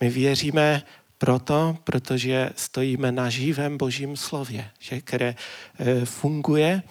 My 0.00 0.10
věříme 0.10 0.82
proto, 1.18 1.76
protože 1.84 2.50
stojíme 2.56 3.12
na 3.12 3.30
živém 3.30 3.78
božím 3.78 4.16
slově, 4.16 4.70
že, 4.78 5.00
které 5.00 5.34
e, 5.78 6.04
funguje 6.04 6.82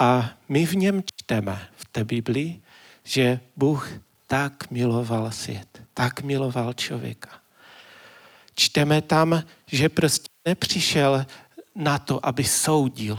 a 0.00 0.30
my 0.48 0.66
v 0.66 0.76
něm 0.76 1.02
čteme 1.16 1.68
v 1.76 1.84
té 1.92 2.04
Biblii, 2.04 2.62
že 3.04 3.40
Bůh 3.56 3.90
tak 4.26 4.70
miloval 4.70 5.32
svět, 5.32 5.82
tak 5.94 6.22
miloval 6.22 6.72
člověka. 6.72 7.30
Čteme 8.54 9.02
tam, 9.02 9.42
že 9.66 9.88
prostě 9.88 10.28
nepřišel 10.44 11.26
na 11.74 11.98
to, 11.98 12.26
aby 12.26 12.44
soudil. 12.44 13.18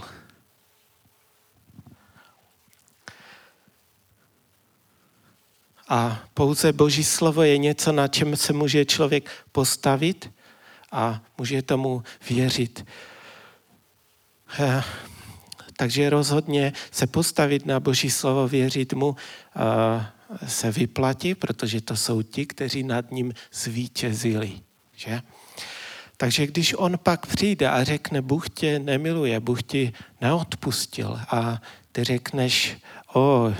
A 5.87 6.23
pouze 6.33 6.73
Boží 6.73 7.03
slovo 7.03 7.43
je 7.43 7.57
něco, 7.57 7.91
na 7.91 8.07
čem 8.07 8.35
se 8.35 8.53
může 8.53 8.85
člověk 8.85 9.29
postavit 9.51 10.31
a 10.91 11.21
může 11.37 11.61
tomu 11.61 12.03
věřit. 12.29 12.85
Takže 15.77 16.09
rozhodně 16.09 16.73
se 16.91 17.07
postavit 17.07 17.65
na 17.65 17.79
Boží 17.79 18.11
slovo, 18.11 18.47
věřit 18.47 18.93
mu, 18.93 19.15
se 20.47 20.71
vyplatí, 20.71 21.35
protože 21.35 21.81
to 21.81 21.95
jsou 21.95 22.21
ti, 22.21 22.45
kteří 22.45 22.83
nad 22.83 23.11
ním 23.11 23.33
zvítězili. 23.53 24.51
Že? 24.95 25.21
Takže 26.17 26.47
když 26.47 26.73
on 26.73 26.97
pak 26.97 27.25
přijde 27.25 27.69
a 27.69 27.83
řekne, 27.83 28.21
Bůh 28.21 28.49
tě 28.49 28.79
nemiluje, 28.79 29.39
Bůh 29.39 29.63
ti 29.63 29.93
neodpustil 30.21 31.19
a 31.29 31.61
ty 31.91 32.03
řekneš, 32.03 32.77
o, 33.13 33.53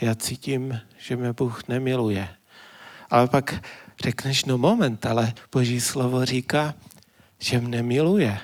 já 0.00 0.14
cítím, 0.14 0.80
že 0.98 1.16
mě 1.16 1.32
Bůh 1.32 1.68
nemiluje. 1.68 2.28
Ale 3.10 3.28
pak 3.28 3.64
řekneš, 4.02 4.44
no 4.44 4.58
moment, 4.58 5.06
ale 5.06 5.34
Boží 5.52 5.80
slovo 5.80 6.24
říká, 6.24 6.74
že 7.38 7.60
mě 7.60 7.82
miluje. 7.82 8.38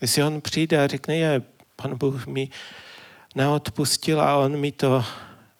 Jestli 0.00 0.22
on 0.22 0.40
přijde 0.40 0.84
a 0.84 0.86
řekne, 0.86 1.16
je, 1.16 1.42
pan 1.76 1.98
Bůh 1.98 2.26
mi 2.26 2.48
neodpustil 3.34 4.20
a 4.20 4.36
on 4.36 4.56
mi 4.56 4.72
to, 4.72 5.04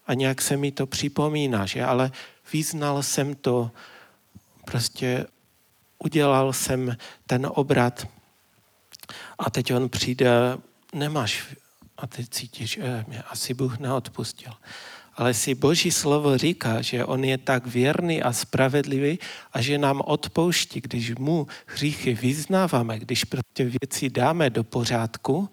a 0.07 0.13
nějak 0.13 0.41
se 0.41 0.57
mi 0.57 0.71
to 0.71 0.87
připomíná, 0.87 1.65
že? 1.65 1.83
ale 1.83 2.11
vyznal 2.53 3.03
jsem 3.03 3.35
to, 3.35 3.71
prostě 4.65 5.25
udělal 5.99 6.53
jsem 6.53 6.97
ten 7.27 7.47
obrat 7.49 8.07
a 9.39 9.49
teď 9.49 9.73
on 9.73 9.89
přijde, 9.89 10.57
nemáš, 10.93 11.55
a 11.97 12.07
teď 12.07 12.29
cítíš, 12.29 12.71
že 12.71 13.05
mě 13.07 13.21
asi 13.21 13.53
Bůh 13.53 13.79
neodpustil 13.79 14.53
ale 15.15 15.33
si 15.33 15.55
Boží 15.55 15.91
slovo 15.91 16.37
říká, 16.37 16.81
že 16.81 17.05
on 17.05 17.23
je 17.23 17.37
tak 17.37 17.67
věrný 17.67 18.23
a 18.23 18.33
spravedlivý 18.33 19.19
a 19.53 19.61
že 19.61 19.77
nám 19.77 20.01
odpouští, 20.05 20.81
když 20.81 21.15
mu 21.15 21.47
hříchy 21.65 22.13
vyznáváme, 22.13 22.99
když 22.99 23.23
prostě 23.23 23.65
věci 23.65 24.09
dáme 24.09 24.49
do 24.49 24.63
pořádku, 24.63 25.49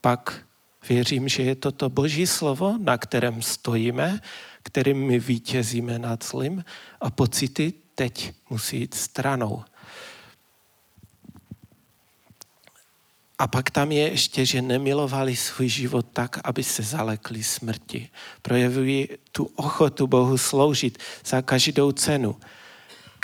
pak 0.00 0.42
věřím, 0.88 1.28
že 1.28 1.42
je 1.42 1.54
toto 1.54 1.88
Boží 1.88 2.26
slovo, 2.26 2.78
na 2.78 2.98
kterém 2.98 3.42
stojíme, 3.42 4.20
kterým 4.62 5.06
my 5.06 5.18
vítězíme 5.18 5.98
nad 5.98 6.24
zlým 6.24 6.64
a 7.00 7.10
pocity 7.10 7.72
teď 7.94 8.32
musí 8.50 8.80
jít 8.80 8.94
stranou. 8.94 9.64
A 13.38 13.46
pak 13.46 13.70
tam 13.70 13.92
je 13.92 14.10
ještě, 14.10 14.46
že 14.46 14.62
nemilovali 14.62 15.36
svůj 15.36 15.68
život 15.68 16.06
tak, 16.12 16.40
aby 16.44 16.64
se 16.64 16.82
zalekli 16.82 17.42
smrti. 17.42 18.08
Projevují 18.42 19.08
tu 19.32 19.44
ochotu 19.44 20.06
Bohu 20.06 20.38
sloužit 20.38 20.98
za 21.24 21.42
každou 21.42 21.92
cenu. 21.92 22.36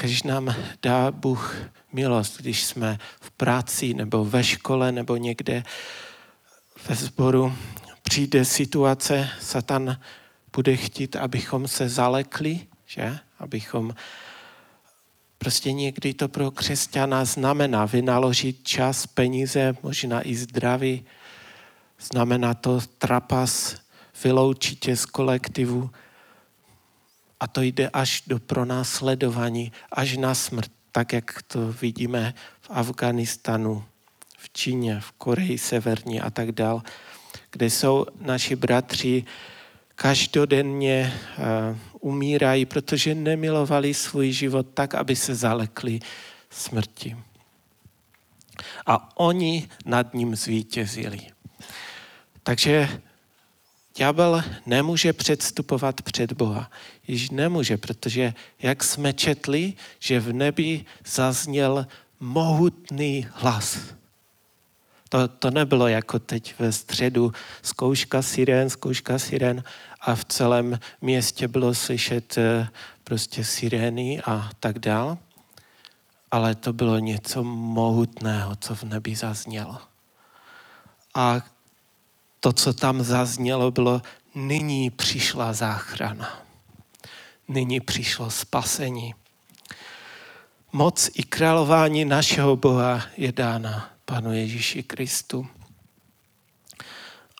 Když 0.00 0.22
nám 0.22 0.54
dá 0.82 1.10
Bůh 1.10 1.56
milost, 1.92 2.40
když 2.40 2.64
jsme 2.64 2.98
v 3.20 3.30
práci 3.30 3.94
nebo 3.94 4.24
ve 4.24 4.44
škole 4.44 4.92
nebo 4.92 5.16
někde 5.16 5.62
ve 6.88 6.94
sboru, 6.94 7.54
přijde 8.02 8.44
situace, 8.44 9.28
Satan 9.40 10.00
bude 10.52 10.76
chtít, 10.76 11.16
abychom 11.16 11.68
se 11.68 11.88
zalekli, 11.88 12.60
že? 12.86 13.18
abychom 13.38 13.94
Prostě 15.38 15.72
někdy 15.72 16.14
to 16.14 16.28
pro 16.28 16.50
křesťana 16.50 17.24
znamená 17.24 17.84
vynaložit 17.84 18.68
čas, 18.68 19.06
peníze, 19.06 19.74
možná 19.82 20.28
i 20.28 20.34
zdraví. 20.34 21.04
Znamená 22.00 22.54
to 22.54 22.80
trapas, 22.98 23.76
vyloučit 24.24 24.78
tě 24.78 24.96
z 24.96 25.06
kolektivu. 25.06 25.90
A 27.40 27.46
to 27.46 27.62
jde 27.62 27.88
až 27.88 28.22
do 28.26 28.38
pronásledování, 28.38 29.72
až 29.92 30.16
na 30.16 30.34
smrt, 30.34 30.70
tak 30.92 31.12
jak 31.12 31.42
to 31.42 31.72
vidíme 31.72 32.34
v 32.60 32.70
Afganistanu, 32.70 33.84
v 34.44 34.50
Číně, 34.52 35.00
v 35.00 35.12
Koreji 35.12 35.58
severní 35.58 36.20
a 36.20 36.30
tak 36.30 36.52
dál, 36.52 36.82
kde 37.50 37.70
jsou 37.70 38.06
naši 38.20 38.56
bratři 38.56 39.24
každodenně 39.94 41.12
uh, 41.38 41.78
umírají, 42.00 42.66
protože 42.66 43.14
nemilovali 43.14 43.94
svůj 43.94 44.32
život 44.32 44.66
tak, 44.74 44.94
aby 44.94 45.16
se 45.16 45.34
zalekli 45.34 46.00
smrti. 46.50 47.16
A 48.86 49.18
oni 49.20 49.68
nad 49.84 50.14
ním 50.14 50.36
zvítězili. 50.36 51.20
Takže 52.42 53.00
ďábel 53.96 54.42
nemůže 54.66 55.12
předstupovat 55.12 56.02
před 56.02 56.32
Boha. 56.32 56.70
Již 57.08 57.30
nemůže, 57.30 57.76
protože 57.76 58.34
jak 58.62 58.84
jsme 58.84 59.12
četli, 59.12 59.72
že 59.98 60.20
v 60.20 60.32
nebi 60.32 60.84
zazněl 61.06 61.86
mohutný 62.20 63.26
hlas. 63.32 63.94
To, 65.14 65.28
to 65.28 65.50
nebylo 65.50 65.88
jako 65.88 66.18
teď 66.18 66.54
ve 66.58 66.72
středu 66.72 67.32
zkouška 67.62 68.22
siren, 68.22 68.70
zkouška 68.70 69.18
siren 69.18 69.64
a 70.00 70.14
v 70.14 70.24
celém 70.24 70.78
městě 71.00 71.48
bylo 71.48 71.74
slyšet 71.74 72.38
eh, 72.38 72.68
prostě 73.04 73.44
sirény 73.44 74.22
a 74.22 74.50
tak 74.60 74.78
dál. 74.78 75.18
Ale 76.30 76.54
to 76.54 76.72
bylo 76.72 76.98
něco 76.98 77.44
mohutného, 77.44 78.56
co 78.56 78.74
v 78.74 78.82
nebi 78.82 79.14
zaznělo. 79.14 79.78
A 81.14 81.40
to, 82.40 82.52
co 82.52 82.72
tam 82.72 83.02
zaznělo, 83.02 83.70
bylo 83.70 84.02
nyní 84.34 84.90
přišla 84.90 85.52
záchrana. 85.52 86.42
Nyní 87.48 87.80
přišlo 87.80 88.30
spasení. 88.30 89.14
Moc 90.72 91.10
i 91.14 91.22
králování 91.22 92.04
našeho 92.04 92.56
Boha 92.56 93.02
je 93.16 93.32
dána 93.32 93.93
Panu 94.04 94.32
Ježíši 94.32 94.82
Kristu. 94.82 95.46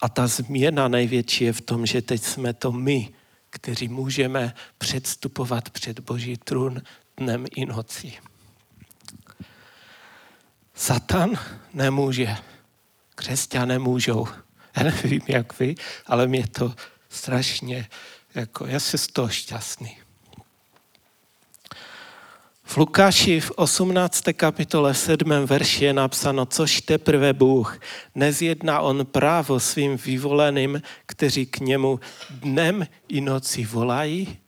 A 0.03 0.09
ta 0.09 0.27
změna 0.27 0.89
největší 0.89 1.45
je 1.45 1.53
v 1.53 1.61
tom, 1.61 1.87
že 1.87 2.03
teď 2.03 2.23
jsme 2.23 2.53
to 2.53 2.73
my, 2.73 3.13
kteří 3.51 3.89
můžeme 3.89 4.55
předstupovat 4.79 5.71
před 5.71 6.01
Boží 6.01 6.37
trůn 6.37 6.83
dnem 7.17 7.47
i 7.57 7.67
nocí. 7.67 8.19
Satan 10.75 11.31
nemůže, 11.75 12.37
křesťané 13.15 13.79
můžou. 13.79 14.27
Já 14.77 14.83
nevím, 14.83 15.21
jak 15.29 15.59
vy, 15.59 15.75
ale 16.07 16.27
mě 16.27 16.47
to 16.49 16.75
strašně, 17.09 17.89
jako, 18.35 18.67
já 18.67 18.81
jsem 18.81 18.99
z 18.99 19.07
toho 19.07 19.29
šťastný. 19.29 20.04
V 22.65 22.77
Lukáši 22.77 23.41
v 23.41 23.51
18. 23.51 24.23
kapitole 24.33 24.95
7. 24.95 25.31
verši 25.47 25.85
je 25.85 25.93
napsáno, 25.93 26.47
což 26.47 26.81
teprve 26.81 27.33
Bůh 27.33 27.81
nezjedná 28.15 28.81
on 28.81 29.07
právo 29.07 29.61
svým 29.61 29.97
vyvoleným, 29.97 30.83
kteří 31.07 31.47
k 31.47 31.61
němu 31.61 32.01
dnem 32.31 32.87
i 33.09 33.21
noci 33.21 33.65
volají, 33.65 34.39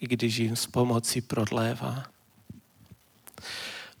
i 0.00 0.06
když 0.06 0.36
jim 0.36 0.56
s 0.56 0.66
pomocí 0.66 1.20
prodlévá. 1.20 2.04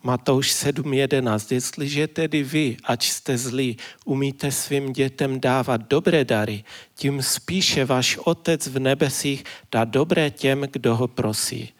Matouš 0.02 0.52
7.11. 0.52 1.54
Jestliže 1.54 2.06
tedy 2.06 2.42
vy, 2.42 2.76
ač 2.84 3.10
jste 3.10 3.38
zlí, 3.38 3.76
umíte 4.04 4.52
svým 4.52 4.92
dětem 4.92 5.40
dávat 5.40 5.88
dobré 5.88 6.24
dary, 6.24 6.64
tím 6.94 7.22
spíše 7.22 7.84
váš 7.84 8.16
Otec 8.24 8.66
v 8.66 8.78
nebesích 8.78 9.44
dá 9.72 9.84
dobré 9.84 10.30
těm, 10.30 10.66
kdo 10.72 10.96
ho 10.96 11.08
prosí. 11.08 11.72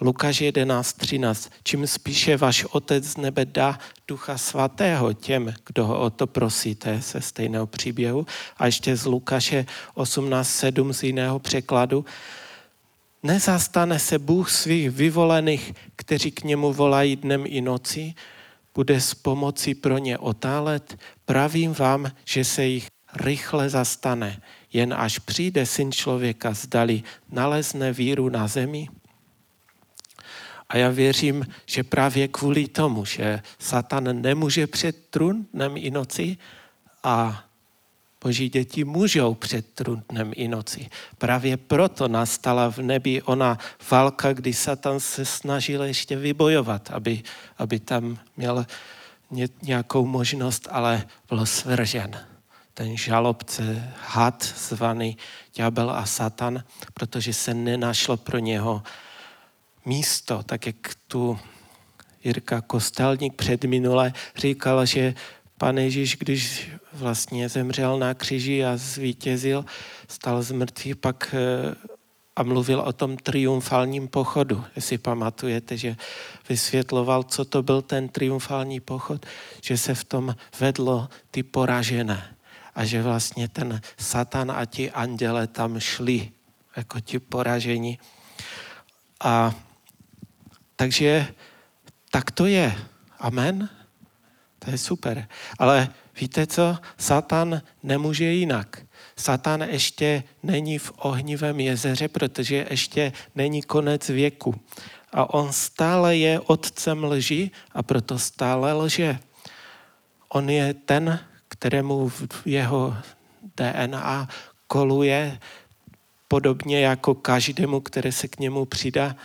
Lukáš 0.00 0.40
11.13. 0.40 1.50
Čím 1.62 1.86
spíše 1.86 2.36
váš 2.36 2.64
Otec 2.64 3.04
z 3.04 3.16
nebe 3.16 3.44
dá 3.44 3.78
Ducha 4.08 4.38
Svatého 4.38 5.12
těm, 5.12 5.54
kdo 5.66 5.86
ho 5.86 6.00
o 6.00 6.10
to 6.10 6.26
prosíte, 6.26 7.02
se 7.02 7.20
stejného 7.20 7.66
příběhu. 7.66 8.26
A 8.56 8.66
ještě 8.66 8.96
z 8.96 9.06
Lukáše 9.06 9.66
18.7 9.96 10.92
z 10.92 11.02
jiného 11.02 11.38
překladu. 11.38 12.04
Nezastane 13.22 13.98
se 13.98 14.18
Bůh 14.18 14.50
svých 14.50 14.90
vyvolených, 14.90 15.72
kteří 15.96 16.30
k 16.30 16.44
němu 16.44 16.72
volají 16.72 17.16
dnem 17.16 17.44
i 17.46 17.60
noci, 17.60 18.14
bude 18.74 19.00
s 19.00 19.14
pomocí 19.14 19.74
pro 19.74 19.98
ně 19.98 20.18
otálet, 20.18 20.98
pravím 21.24 21.72
vám, 21.72 22.10
že 22.24 22.44
se 22.44 22.64
jich 22.64 22.88
rychle 23.16 23.68
zastane, 23.68 24.42
jen 24.72 24.94
až 24.94 25.18
přijde 25.18 25.66
syn 25.66 25.92
člověka, 25.92 26.52
zdali 26.52 27.02
nalezne 27.30 27.92
víru 27.92 28.28
na 28.28 28.48
zemi. 28.48 28.88
A 30.70 30.76
já 30.76 30.88
věřím, 30.88 31.46
že 31.66 31.82
právě 31.82 32.28
kvůli 32.28 32.68
tomu, 32.68 33.04
že 33.04 33.42
Satan 33.58 34.22
nemůže 34.22 34.66
před 34.66 35.06
trůn 35.10 35.46
dnem 35.54 35.72
i 35.76 35.90
noci 35.90 36.36
a 37.02 37.44
Boží 38.24 38.48
děti 38.48 38.84
můžou 38.84 39.34
před 39.34 39.66
trudnem 39.74 40.32
i 40.34 40.48
noci. 40.48 40.90
Právě 41.18 41.56
proto 41.56 42.08
nastala 42.08 42.70
v 42.70 42.78
nebi 42.78 43.22
ona 43.22 43.58
válka, 43.90 44.32
kdy 44.32 44.52
Satan 44.52 45.00
se 45.00 45.24
snažil 45.24 45.82
ještě 45.82 46.16
vybojovat, 46.16 46.90
aby, 46.90 47.22
aby 47.58 47.80
tam 47.80 48.18
měl 48.36 48.66
nějakou 49.62 50.06
možnost, 50.06 50.68
ale 50.70 51.06
byl 51.28 51.46
svržen. 51.46 52.10
Ten 52.74 52.96
žalobce, 52.96 53.92
had 54.06 54.42
zvaný 54.42 55.16
ďábel 55.54 55.90
a 55.90 56.06
Satan, 56.06 56.64
protože 56.94 57.32
se 57.32 57.54
nenašlo 57.54 58.16
pro 58.16 58.38
něho 58.38 58.82
místo, 59.84 60.42
tak 60.42 60.66
jak 60.66 60.94
tu 61.06 61.38
Jirka 62.24 62.60
Kostelník 62.60 63.34
předminule 63.34 64.12
říkal, 64.36 64.86
že 64.86 65.14
Pan 65.58 65.78
Ježíš, 65.78 66.16
když 66.16 66.70
vlastně 66.92 67.48
zemřel 67.48 67.98
na 67.98 68.14
křiži 68.14 68.64
a 68.64 68.76
zvítězil, 68.76 69.64
stal 70.08 70.42
z 70.42 70.52
mrtvých, 70.52 70.96
pak 70.96 71.34
eh, 71.34 71.74
a 72.36 72.42
mluvil 72.42 72.80
o 72.80 72.92
tom 72.92 73.16
triumfálním 73.16 74.08
pochodu. 74.08 74.64
Jestli 74.76 74.98
pamatujete, 74.98 75.76
že 75.76 75.96
vysvětloval, 76.48 77.22
co 77.22 77.44
to 77.44 77.62
byl 77.62 77.82
ten 77.82 78.08
triumfální 78.08 78.80
pochod, 78.80 79.26
že 79.62 79.78
se 79.78 79.94
v 79.94 80.04
tom 80.04 80.34
vedlo 80.60 81.08
ty 81.30 81.42
poražené 81.42 82.36
a 82.74 82.84
že 82.84 83.02
vlastně 83.02 83.48
ten 83.48 83.80
satan 83.98 84.50
a 84.50 84.64
ti 84.64 84.90
anděle 84.90 85.46
tam 85.46 85.80
šli 85.80 86.30
jako 86.76 87.00
ti 87.00 87.18
poražení. 87.18 87.98
A 89.20 89.54
takže 90.80 91.28
tak 92.10 92.30
to 92.30 92.48
je. 92.48 92.72
Amen. 93.18 93.68
To 94.58 94.70
je 94.70 94.78
super. 94.78 95.28
Ale 95.58 95.92
víte 96.20 96.46
co? 96.46 96.76
Satan 96.96 97.62
nemůže 97.82 98.24
jinak. 98.24 98.80
Satan 99.16 99.60
ještě 99.60 100.24
není 100.42 100.78
v 100.78 100.92
ohnivém 100.96 101.60
jezeře, 101.60 102.08
protože 102.08 102.66
ještě 102.70 103.12
není 103.34 103.62
konec 103.62 104.08
věku. 104.08 104.60
A 105.12 105.34
on 105.34 105.52
stále 105.52 106.16
je 106.16 106.40
otcem 106.40 107.04
lži 107.04 107.50
a 107.72 107.82
proto 107.82 108.18
stále 108.18 108.72
lže. 108.72 109.18
On 110.28 110.50
je 110.50 110.74
ten, 110.74 111.20
kterému 111.48 112.08
v 112.08 112.46
jeho 112.46 112.96
DNA 113.56 114.28
koluje 114.66 115.38
podobně 116.28 116.80
jako 116.80 117.14
každému, 117.14 117.80
který 117.80 118.12
se 118.12 118.28
k 118.28 118.38
němu 118.38 118.64
přidá, 118.64 119.16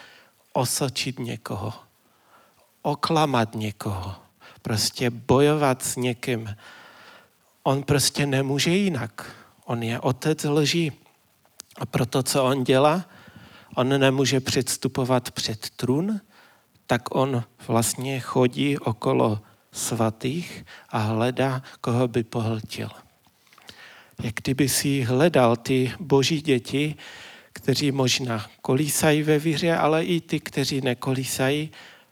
osočit 0.56 1.20
někoho, 1.20 1.74
oklamat 2.82 3.56
někoho 3.56 4.26
prostě 4.66 5.10
bojovat 5.10 5.82
s 5.84 5.96
někým. 5.96 6.56
On 7.64 7.84
prostě 7.84 8.26
nemůže 8.26 8.72
jinak. 8.72 9.36
On 9.66 9.84
je 9.84 10.00
otec 10.00 10.44
lží. 10.44 10.92
A 11.78 11.86
proto, 11.86 12.24
co 12.24 12.44
on 12.44 12.64
dělá, 12.64 13.06
on 13.76 13.90
nemůže 13.90 14.40
předstupovat 14.40 15.32
před 15.32 15.70
trůn, 15.70 16.22
tak 16.88 17.16
on 17.16 17.44
vlastně 17.68 18.20
chodí 18.20 18.78
okolo 18.78 19.40
svatých 19.72 20.66
a 20.90 20.98
hledá, 20.98 21.62
koho 21.82 22.08
by 22.08 22.24
pohltil. 22.24 22.90
Jak 24.24 24.34
kdyby 24.36 24.70
si 24.70 25.02
hledal 25.02 25.56
ty 25.56 25.94
boží 26.00 26.42
děti, 26.42 26.96
kteří 27.66 27.92
možná 27.92 28.46
kolísají 28.62 29.24
ve 29.24 29.40
víře, 29.40 29.78
ale 29.78 30.06
i 30.06 30.22
ty, 30.22 30.40
kteří 30.40 30.82
nekolísají 30.82 31.72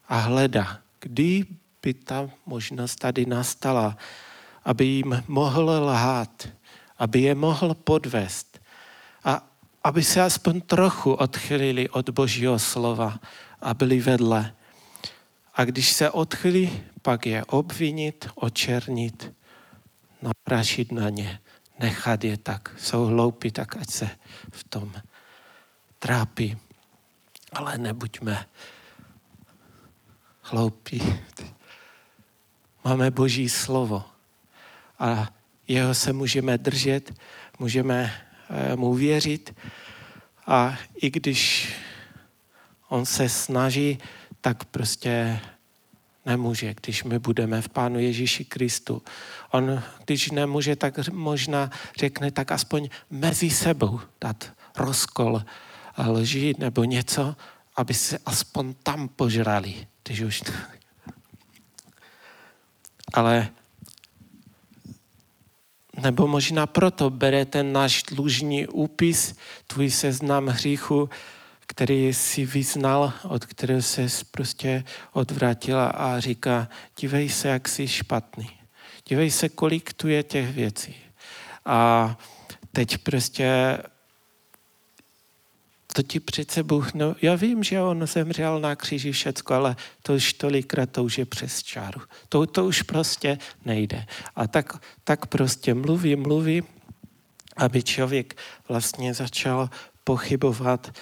a 0.10 0.18
hledá, 0.18 0.80
kdy 1.00 1.46
by 1.82 1.94
ta 1.94 2.30
možnost 2.46 2.96
tady 2.96 3.26
nastala, 3.26 3.98
aby 4.66 4.86
jim 4.86 5.24
mohl 5.28 5.70
lhát, 5.70 6.50
aby 6.98 7.22
je 7.22 7.36
mohl 7.36 7.74
podvést 7.74 8.62
a 9.24 9.46
aby 9.84 10.04
se 10.04 10.22
aspoň 10.22 10.62
trochu 10.62 11.13
odchylili 11.13 11.89
od 11.89 12.10
Božího 12.10 12.60
slova 12.60 13.20
a 13.62 13.74
byli 13.74 14.00
vedle. 14.00 14.54
A 15.54 15.66
když 15.66 15.92
se 15.92 16.12
odchylí, 16.12 16.82
pak 17.02 17.26
je 17.26 17.46
obvinit, 17.46 18.30
očernit, 18.36 19.34
naprašit 20.22 20.92
na 20.92 21.10
ně, 21.10 21.39
nechat 21.80 22.24
je 22.24 22.38
tak. 22.38 22.76
Jsou 22.78 23.06
hloupí, 23.06 23.52
tak 23.52 23.78
ať 23.78 23.89
se 23.89 24.10
v 24.52 24.63
tom 24.63 24.94
trápí. 26.04 26.58
Ale 27.54 27.78
nebuďme 27.78 28.46
hloupí. 30.42 31.00
Máme 32.84 33.12
Boží 33.12 33.50
slovo 33.50 34.04
a 35.00 35.32
jeho 35.68 35.96
se 35.96 36.13
můžeme 36.13 36.58
držet, 36.58 37.13
můžeme 37.60 38.12
eh, 38.50 38.76
mu 38.76 38.94
věřit 38.94 39.56
a 40.48 40.78
i 40.96 41.10
když 41.10 41.74
on 42.89 43.06
se 43.06 43.30
snaží, 43.30 43.98
tak 44.42 44.66
prostě 44.66 45.39
nemůže, 46.26 46.74
když 46.74 47.04
my 47.04 47.20
budeme 47.20 47.62
v 47.62 47.70
Pánu 47.70 48.00
Ježíši 48.00 48.46
Kristu. 48.46 49.02
On, 49.52 49.84
když 50.06 50.32
nemůže, 50.32 50.76
tak 50.76 51.08
možná 51.08 51.72
řekne, 51.98 52.32
tak 52.32 52.52
aspoň 52.52 52.89
mezi 53.10 53.50
sebou 53.50 54.00
dát 54.22 54.52
rozkol 54.76 55.44
lži 55.98 56.54
nebo 56.58 56.84
něco, 56.84 57.36
aby 57.76 57.94
se 57.94 58.18
aspoň 58.26 58.74
tam 58.84 59.08
požrali, 59.08 59.88
když 60.04 60.22
už... 60.22 60.44
Ale 63.14 63.50
nebo 66.02 66.28
možná 66.28 66.68
proto 66.68 67.10
bere 67.10 67.46
ten 67.46 67.74
náš 67.74 68.04
dlužní 68.04 68.68
úpis, 68.68 69.36
tvůj 69.68 69.92
seznam 69.92 70.48
hříchu, 70.48 71.10
který 71.68 72.14
si 72.14 72.46
vyznal, 72.46 73.14
od 73.24 73.46
kterého 73.46 73.82
se 73.82 74.08
prostě 74.32 74.84
odvrátila 75.14 75.88
a 75.88 76.20
říká, 76.20 76.70
dívej 77.00 77.30
se, 77.30 77.48
jak 77.48 77.70
jsi 77.70 77.88
špatný. 77.88 78.50
Dívej 79.08 79.32
se, 79.32 79.50
kolik 79.50 79.94
tu 79.94 80.08
je 80.08 80.24
těch 80.24 80.54
věcí. 80.54 80.96
A 81.66 82.18
teď 82.72 82.98
prostě 82.98 83.78
to 85.94 86.04
ti 86.04 86.20
přece 86.20 86.64
Bůh, 86.64 86.94
no 86.94 87.16
já 87.22 87.36
vím, 87.36 87.64
že 87.64 87.82
on 87.82 88.08
zemřel 88.08 88.60
na 88.60 88.76
kříži 88.76 89.12
všecko, 89.12 89.54
ale 89.54 89.76
to 90.02 90.14
už 90.14 90.34
tolikrát 90.34 90.90
to 90.90 91.04
už 91.04 91.18
je 91.18 91.26
přes 91.26 91.64
čáru. 91.64 92.02
To, 92.30 92.46
to 92.46 92.66
už 92.66 92.82
prostě 92.82 93.38
nejde. 93.66 94.06
A 94.36 94.48
tak, 94.48 94.84
tak 95.04 95.26
prostě 95.26 95.74
mluví, 95.74 96.16
mluví, 96.16 96.64
aby 97.58 97.84
člověk 97.84 98.38
vlastně 98.68 99.14
začal 99.14 99.70
pochybovat, 100.04 100.98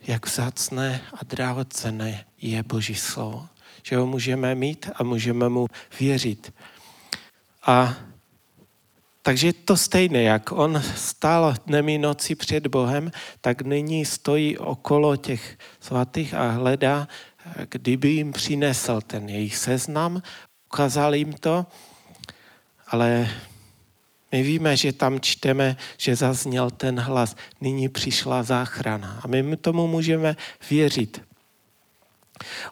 jak 0.00 0.26
vzácné 0.26 1.00
a 1.14 1.24
drahocené 1.24 2.24
je 2.40 2.62
Boží 2.62 2.94
slovo. 2.94 3.48
Že 3.82 3.96
ho 3.96 4.06
můžeme 4.06 4.54
mít 4.54 4.90
a 4.94 5.02
můžeme 5.02 5.48
mu 5.48 5.66
věřit. 6.00 6.54
A 7.66 7.96
takže 9.22 9.46
je 9.46 9.52
to 9.52 9.76
stejné, 9.76 10.22
jak 10.22 10.52
on 10.52 10.82
stál 10.96 11.54
dnem 11.66 11.88
i 11.88 11.98
noci 11.98 12.34
před 12.34 12.66
Bohem, 12.66 13.10
tak 13.40 13.62
nyní 13.62 14.04
stojí 14.04 14.58
okolo 14.58 15.16
těch 15.16 15.58
svatých 15.80 16.34
a 16.34 16.50
hledá, 16.50 17.08
kdyby 17.68 18.08
jim 18.08 18.32
přinesl 18.32 19.00
ten 19.00 19.28
jejich 19.28 19.56
seznam, 19.56 20.22
ukázal 20.66 21.14
jim 21.14 21.32
to, 21.32 21.66
ale 22.88 23.28
my 24.32 24.42
víme, 24.42 24.76
že 24.76 24.92
tam 24.92 25.20
čteme, 25.20 25.76
že 25.98 26.16
zazněl 26.16 26.70
ten 26.70 27.00
hlas, 27.00 27.36
nyní 27.60 27.88
přišla 27.88 28.42
záchrana. 28.42 29.20
A 29.22 29.28
my 29.28 29.56
tomu 29.56 29.86
můžeme 29.86 30.36
věřit. 30.70 31.22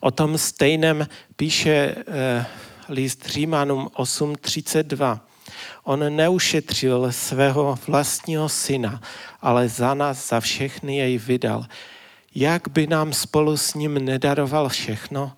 O 0.01 0.11
tom 0.11 0.39
stejném 0.39 1.09
píše 1.37 1.95
eh, 1.95 2.47
list 2.89 3.27
Římanům 3.27 3.87
8.32. 3.87 5.21
On 5.85 6.17
neušetřil 6.17 7.13
svého 7.13 7.79
vlastního 7.87 8.49
syna, 8.49 9.01
ale 9.41 9.69
za 9.69 9.95
nás, 9.95 10.29
za 10.29 10.41
všechny 10.41 10.97
jej 10.97 11.19
vydal. 11.19 11.67
Jak 12.35 12.69
by 12.69 12.87
nám 12.87 13.13
spolu 13.13 13.57
s 13.57 13.75
ním 13.75 14.05
nedaroval 14.05 14.69
všechno? 14.69 15.33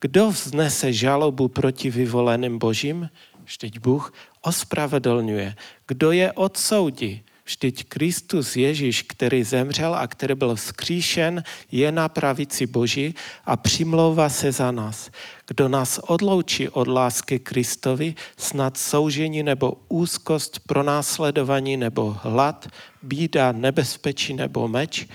Kdo 0.00 0.30
vznese 0.30 0.92
žalobu 0.92 1.48
proti 1.48 1.90
vyvoleným 1.90 2.58
božím? 2.58 3.10
Vždyť 3.44 3.78
Bůh 3.78 4.12
ospravedlňuje. 4.40 5.54
Kdo 5.86 6.12
je 6.12 6.32
odsoudí? 6.32 7.22
Vždyť 7.46 7.84
Kristus 7.84 8.56
Ježíš, 8.56 9.02
který 9.02 9.44
zemřel 9.44 9.94
a 9.94 10.06
který 10.06 10.34
byl 10.34 10.54
vzkříšen, 10.54 11.44
je 11.72 11.92
na 11.92 12.08
pravici 12.08 12.66
Boží 12.66 13.14
a 13.44 13.56
přimlouvá 13.56 14.28
se 14.28 14.52
za 14.52 14.70
nás. 14.70 15.10
Kdo 15.46 15.68
nás 15.68 15.98
odloučí 15.98 16.68
od 16.68 16.88
lásky 16.88 17.38
Kristovi, 17.38 18.14
snad 18.36 18.76
soužení 18.76 19.42
nebo 19.42 19.76
úzkost, 19.88 20.60
pronásledování 20.66 21.76
nebo 21.76 22.16
hlad, 22.22 22.68
bída, 23.02 23.52
nebezpečí 23.52 24.34
nebo 24.34 24.68
meč, 24.68 25.06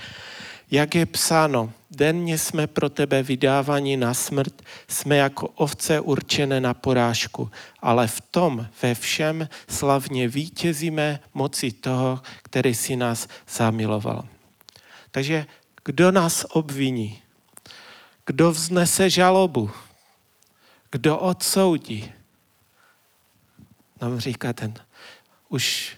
jak 0.70 0.94
je 0.94 1.06
psáno, 1.06 1.72
denně 1.90 2.38
jsme 2.38 2.66
pro 2.66 2.88
tebe 2.88 3.22
vydávaní 3.22 3.96
na 3.96 4.14
smrt, 4.14 4.62
jsme 4.88 5.16
jako 5.16 5.48
ovce 5.48 6.00
určené 6.00 6.60
na 6.60 6.74
porážku, 6.74 7.50
ale 7.80 8.06
v 8.06 8.20
tom 8.20 8.66
ve 8.82 8.94
všem 8.94 9.48
slavně 9.68 10.28
vítězíme 10.28 11.20
moci 11.34 11.72
toho, 11.72 12.22
který 12.42 12.74
si 12.74 12.96
nás 12.96 13.28
zamiloval. 13.48 14.28
Takže 15.10 15.46
kdo 15.84 16.12
nás 16.12 16.46
obviní? 16.50 17.22
Kdo 18.26 18.52
vznese 18.52 19.10
žalobu? 19.10 19.70
Kdo 20.90 21.18
odsoudí? 21.18 22.12
Nám 24.00 24.20
říká 24.20 24.52
ten, 24.52 24.74
už 25.48 25.96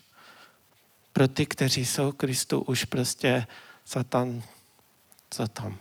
pro 1.13 1.29
ty, 1.29 1.47
kteří 1.47 1.87
jsou 1.87 2.13
Kristu, 2.13 2.61
už 2.61 2.85
prostě 2.85 3.47
Satan 3.85 4.43
co 5.33 5.49
tam? 5.49 5.79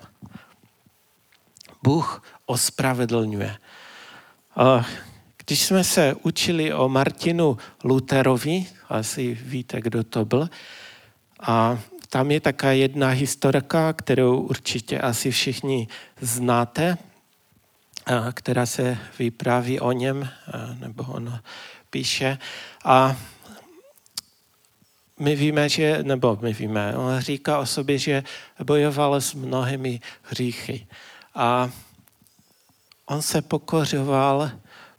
Bůh 1.83 2.23
ospravedlňuje. 2.45 3.57
Když 5.45 5.61
jsme 5.61 5.83
se 5.83 6.15
učili 6.23 6.73
o 6.73 6.89
Martinu 6.89 7.57
Lutherovi, 7.83 8.65
asi 8.89 9.33
víte, 9.33 9.81
kdo 9.81 10.03
to 10.03 10.25
byl, 10.25 10.49
a 11.39 11.79
tam 12.09 12.31
je 12.31 12.39
taká 12.39 12.71
jedna 12.71 13.09
historka, 13.09 13.93
kterou 13.93 14.41
určitě 14.41 14.99
asi 14.99 15.31
všichni 15.31 15.87
znáte, 16.21 16.97
která 18.33 18.65
se 18.65 18.97
vypráví 19.19 19.79
o 19.79 19.91
něm, 19.91 20.29
nebo 20.79 21.03
on 21.03 21.39
píše. 21.89 22.37
A 22.85 23.15
my 25.21 25.35
víme, 25.35 25.69
že, 25.69 26.03
nebo 26.03 26.37
my 26.41 26.53
víme, 26.53 26.97
on 26.97 27.19
říká 27.19 27.59
o 27.59 27.65
sobě, 27.65 27.97
že 27.97 28.23
bojoval 28.63 29.21
s 29.21 29.33
mnohými 29.33 29.99
hříchy. 30.21 30.87
A 31.35 31.69
on 33.05 33.21
se 33.21 33.41
pokořoval, 33.41 34.51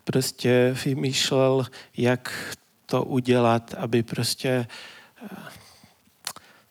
prostě 0.04 0.76
vymýšlel, 0.84 1.66
jak 1.96 2.54
to 2.86 3.04
udělat, 3.04 3.74
aby 3.74 4.02
prostě, 4.02 4.66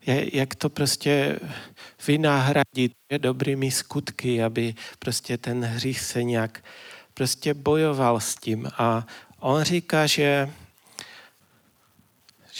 eh, 0.08 0.26
jak 0.34 0.56
to 0.56 0.70
prostě 0.70 1.40
vynahradit 2.08 2.94
dobrými 3.18 3.72
skutky, 3.72 4.44
aby 4.44 4.76
prostě 5.00 5.38
ten 5.38 5.64
hřích 5.64 6.00
se 6.00 6.24
nějak 6.24 6.64
prostě 7.14 7.54
bojoval 7.54 8.20
s 8.20 8.36
tím. 8.36 8.72
A 8.78 9.08
on 9.40 9.64
říká, 9.64 10.08
že 10.08 10.50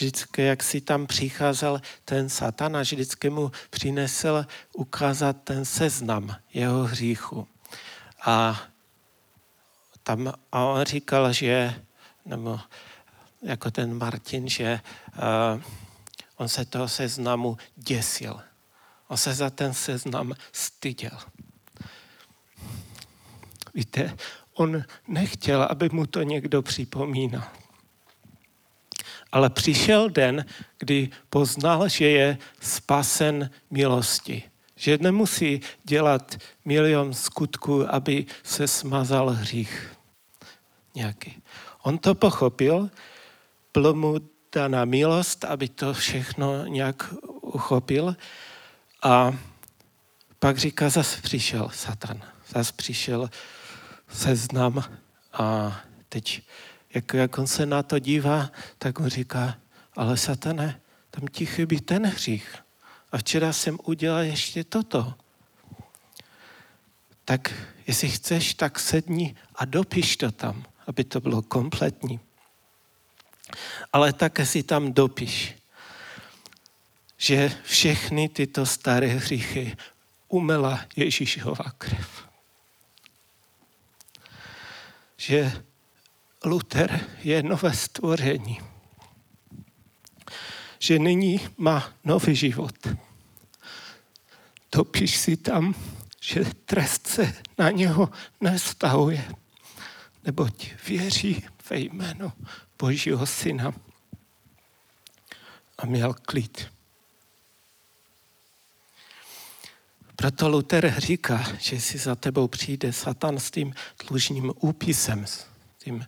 vždycky, 0.02 0.42
jak 0.42 0.62
si 0.62 0.80
tam 0.80 1.06
přicházel 1.06 1.80
ten 2.04 2.28
satan 2.28 2.76
a 2.76 2.80
vždycky 2.80 3.30
mu 3.30 3.52
přinesl 3.70 4.46
ukázat 4.72 5.36
ten 5.44 5.64
seznam 5.64 6.36
jeho 6.54 6.84
hříchu. 6.84 7.48
A, 8.24 8.62
tam, 10.02 10.32
a 10.52 10.64
on 10.64 10.84
říkal, 10.84 11.32
že, 11.32 11.74
nebo 12.26 12.60
jako 13.42 13.70
ten 13.70 13.98
Martin, 13.98 14.48
že 14.48 14.80
uh, 15.54 15.62
on 16.36 16.48
se 16.48 16.64
toho 16.64 16.88
seznamu 16.88 17.56
děsil. 17.76 18.40
On 19.08 19.16
se 19.16 19.34
za 19.34 19.50
ten 19.50 19.74
seznam 19.74 20.34
styděl. 20.52 21.18
Víte, 23.74 24.16
on 24.54 24.84
nechtěl, 25.08 25.62
aby 25.62 25.88
mu 25.92 26.06
to 26.06 26.22
někdo 26.22 26.62
připomínal. 26.62 27.61
Ale 29.32 29.50
přišel 29.50 30.10
den, 30.10 30.44
kdy 30.78 31.10
poznal, 31.30 31.88
že 31.88 32.08
je 32.08 32.38
spasen 32.60 33.50
milosti. 33.70 34.42
Že 34.76 34.98
nemusí 35.00 35.60
dělat 35.84 36.36
milion 36.64 37.14
skutků, 37.14 37.94
aby 37.94 38.26
se 38.42 38.68
smazal 38.68 39.30
hřích 39.30 39.96
nějaký. 40.94 41.42
On 41.82 41.98
to 41.98 42.14
pochopil, 42.14 42.90
bylo 43.72 43.94
mu 43.94 44.16
daná 44.54 44.84
milost, 44.84 45.44
aby 45.44 45.68
to 45.68 45.94
všechno 45.94 46.66
nějak 46.66 47.14
uchopil 47.40 48.16
a 49.02 49.34
pak 50.38 50.58
říká, 50.58 50.88
zase 50.88 51.22
přišel 51.22 51.70
Satan, 51.74 52.22
zase 52.48 52.72
přišel 52.72 53.30
seznam 54.08 54.84
a 55.32 55.76
teď 56.08 56.42
jak, 56.94 57.14
jak 57.14 57.38
on 57.38 57.46
se 57.46 57.66
na 57.66 57.82
to 57.82 57.98
dívá, 57.98 58.50
tak 58.78 59.00
on 59.00 59.08
říká, 59.08 59.58
ale 59.96 60.16
satane, 60.16 60.80
tam 61.10 61.26
ti 61.28 61.46
chybí 61.46 61.80
ten 61.80 62.06
hřích. 62.06 62.56
A 63.12 63.18
včera 63.18 63.52
jsem 63.52 63.78
udělal 63.84 64.22
ještě 64.22 64.64
toto. 64.64 65.14
Tak 67.24 67.52
jestli 67.86 68.08
chceš, 68.08 68.54
tak 68.54 68.78
sedni 68.78 69.36
a 69.54 69.64
dopiš 69.64 70.16
to 70.16 70.30
tam, 70.30 70.64
aby 70.86 71.04
to 71.04 71.20
bylo 71.20 71.42
kompletní. 71.42 72.20
Ale 73.92 74.12
také 74.12 74.46
si 74.46 74.62
tam 74.62 74.92
dopiš, 74.92 75.54
že 77.16 77.52
všechny 77.64 78.28
tyto 78.28 78.66
staré 78.66 79.06
hříchy 79.06 79.76
umela 80.28 80.80
Ježíšova 80.96 81.64
krev. 81.78 82.32
že 85.22 85.62
Luther 86.44 87.06
je 87.22 87.42
nové 87.42 87.74
stvoření. 87.74 88.60
Že 90.78 90.98
nyní 90.98 91.40
má 91.56 91.92
nový 92.04 92.36
život. 92.36 92.88
Topíš 94.70 95.16
si 95.16 95.36
tam, 95.36 95.74
že 96.20 96.44
trest 96.64 97.06
se 97.06 97.34
na 97.58 97.70
něho 97.70 98.10
nestahuje, 98.40 99.34
neboť 100.24 100.70
věří 100.88 101.44
ve 101.70 101.78
jméno 101.78 102.32
Božího 102.78 103.26
Syna 103.26 103.74
a 105.78 105.86
měl 105.86 106.14
klid. 106.14 106.72
Proto 110.16 110.48
Luther 110.48 110.94
říká, 110.98 111.44
že 111.58 111.80
si 111.80 111.98
za 111.98 112.14
tebou 112.14 112.48
přijde 112.48 112.92
Satan 112.92 113.38
s 113.38 113.50
tím 113.50 113.74
dlužním 114.08 114.52
úpisem, 114.60 115.26
s 115.26 115.46
tím 115.78 116.06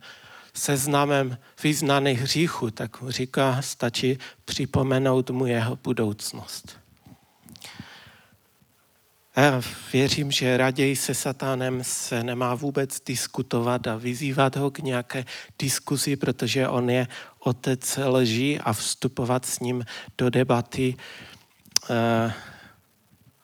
seznamem 0.55 1.39
vyznaných 1.63 2.21
hříchů, 2.21 2.71
tak 2.71 3.01
mu 3.01 3.11
říká, 3.11 3.63
stačí 3.63 4.19
připomenout 4.45 5.31
mu 5.31 5.47
jeho 5.47 5.77
budoucnost. 5.77 6.79
Já 9.37 9.63
věřím, 9.93 10.31
že 10.31 10.57
raději 10.57 10.97
se 10.97 11.15
satánem 11.15 11.85
se 11.85 12.25
nemá 12.25 12.55
vůbec 12.55 13.01
diskutovat 13.01 13.87
a 13.87 13.97
vyzývat 13.97 14.57
ho 14.57 14.71
k 14.71 14.79
nějaké 14.79 15.25
diskuzi, 15.59 16.17
protože 16.17 16.69
on 16.69 16.91
je 16.91 17.09
otec 17.39 17.99
lží 18.07 18.61
a 18.61 18.73
vstupovat 18.73 19.47
s 19.47 19.61
ním 19.61 19.85
do 20.19 20.31
debaty 20.31 20.97
eh, 21.91 22.33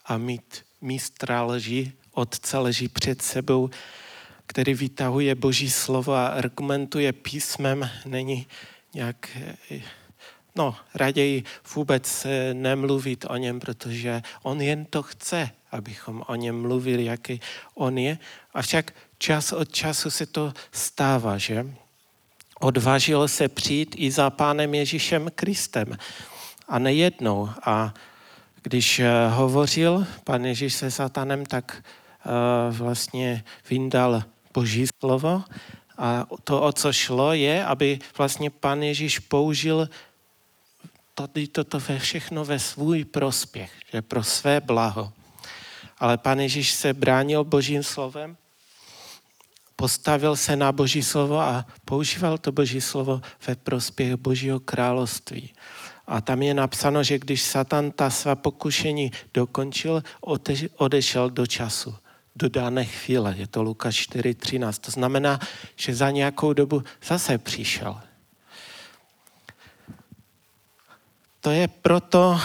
a 0.07 0.19
mít 0.19 0.65
mistra 0.81 1.43
lží, 1.43 1.93
otce 2.13 2.59
lží 2.59 2.89
před 2.89 3.23
sebou, 3.23 3.71
který 4.51 4.75
vytahuje 4.75 5.35
boží 5.35 5.71
slovo 5.71 6.13
a 6.13 6.27
argumentuje 6.27 7.13
písmem, 7.13 7.91
není 8.07 8.47
nějak, 8.95 9.39
no, 10.57 10.75
raději 10.95 11.45
vůbec 11.75 12.27
nemluvit 12.53 13.25
o 13.29 13.37
něm, 13.37 13.61
protože 13.61 14.23
on 14.43 14.61
jen 14.61 14.85
to 14.85 15.03
chce, 15.03 15.51
abychom 15.73 16.23
o 16.27 16.35
něm 16.35 16.63
mluvili, 16.63 17.05
jaký 17.05 17.41
on 17.75 17.99
je. 17.99 18.19
Avšak 18.55 18.95
čas 19.19 19.53
od 19.53 19.73
času 19.73 20.11
se 20.11 20.27
to 20.27 20.53
stává, 20.73 21.39
že? 21.39 21.67
Odvážil 22.61 23.29
se 23.29 23.49
přijít 23.49 23.95
i 23.99 24.11
za 24.11 24.31
pánem 24.31 24.75
Ježíšem 24.75 25.31
Kristem. 25.35 25.97
A 26.69 26.79
nejednou. 26.79 27.51
A 27.65 27.95
když 28.63 28.99
eh, 28.99 29.29
hovořil 29.29 30.07
pan 30.25 30.45
Ježíš 30.45 30.75
se 30.75 30.91
satanem, 30.91 31.47
tak 31.47 31.83
eh, 31.83 32.31
vlastně 32.71 33.45
vyndal 33.71 34.23
boží 34.55 34.87
slovo 35.01 35.45
a 35.99 36.27
to, 36.45 36.63
o 36.63 36.73
co 36.73 36.93
šlo, 36.93 37.33
je, 37.33 37.65
aby 37.65 37.99
vlastně 38.19 38.51
pan 38.51 38.83
Ježíš 38.83 39.19
použil 39.19 39.89
tady 41.15 41.47
toto 41.47 41.81
ve 41.81 41.99
všechno 41.99 42.45
ve 42.45 42.59
svůj 42.59 43.05
prospěch, 43.05 43.73
že 43.93 44.03
pro 44.03 44.25
své 44.25 44.61
blaho. 44.61 45.13
Ale 45.99 46.19
pan 46.19 46.41
Ježíš 46.41 46.73
se 46.73 46.95
bránil 46.95 47.45
božím 47.45 47.83
slovem, 47.83 48.37
postavil 49.77 50.37
se 50.37 50.57
na 50.57 50.73
boží 50.73 51.03
slovo 51.03 51.41
a 51.41 51.67
používal 51.85 52.39
to 52.39 52.53
boží 52.53 52.81
slovo 52.81 53.21
ve 53.47 53.55
prospěch 53.55 54.17
božího 54.17 54.61
království. 54.61 55.53
A 56.07 56.21
tam 56.21 56.43
je 56.43 56.55
napsáno, 56.55 57.03
že 57.03 57.19
když 57.19 57.43
Satan 57.43 57.91
ta 57.91 58.11
svá 58.11 58.35
pokušení 58.35 59.13
dokončil, 59.35 60.03
odešel 60.77 61.31
do 61.31 61.47
času, 61.47 61.95
do 62.41 62.49
dané 62.49 62.85
chvíle. 62.85 63.35
Je 63.39 63.47
to 63.47 63.63
Lukáš 63.63 64.09
4.13. 64.09 64.81
To 64.81 64.91
znamená, 64.91 65.41
že 65.77 65.95
za 65.95 66.11
nějakou 66.11 66.53
dobu 66.53 66.83
zase 67.05 67.39
přišel. 67.39 68.01
To 71.41 71.51
je 71.51 71.69
proto, 71.69 72.41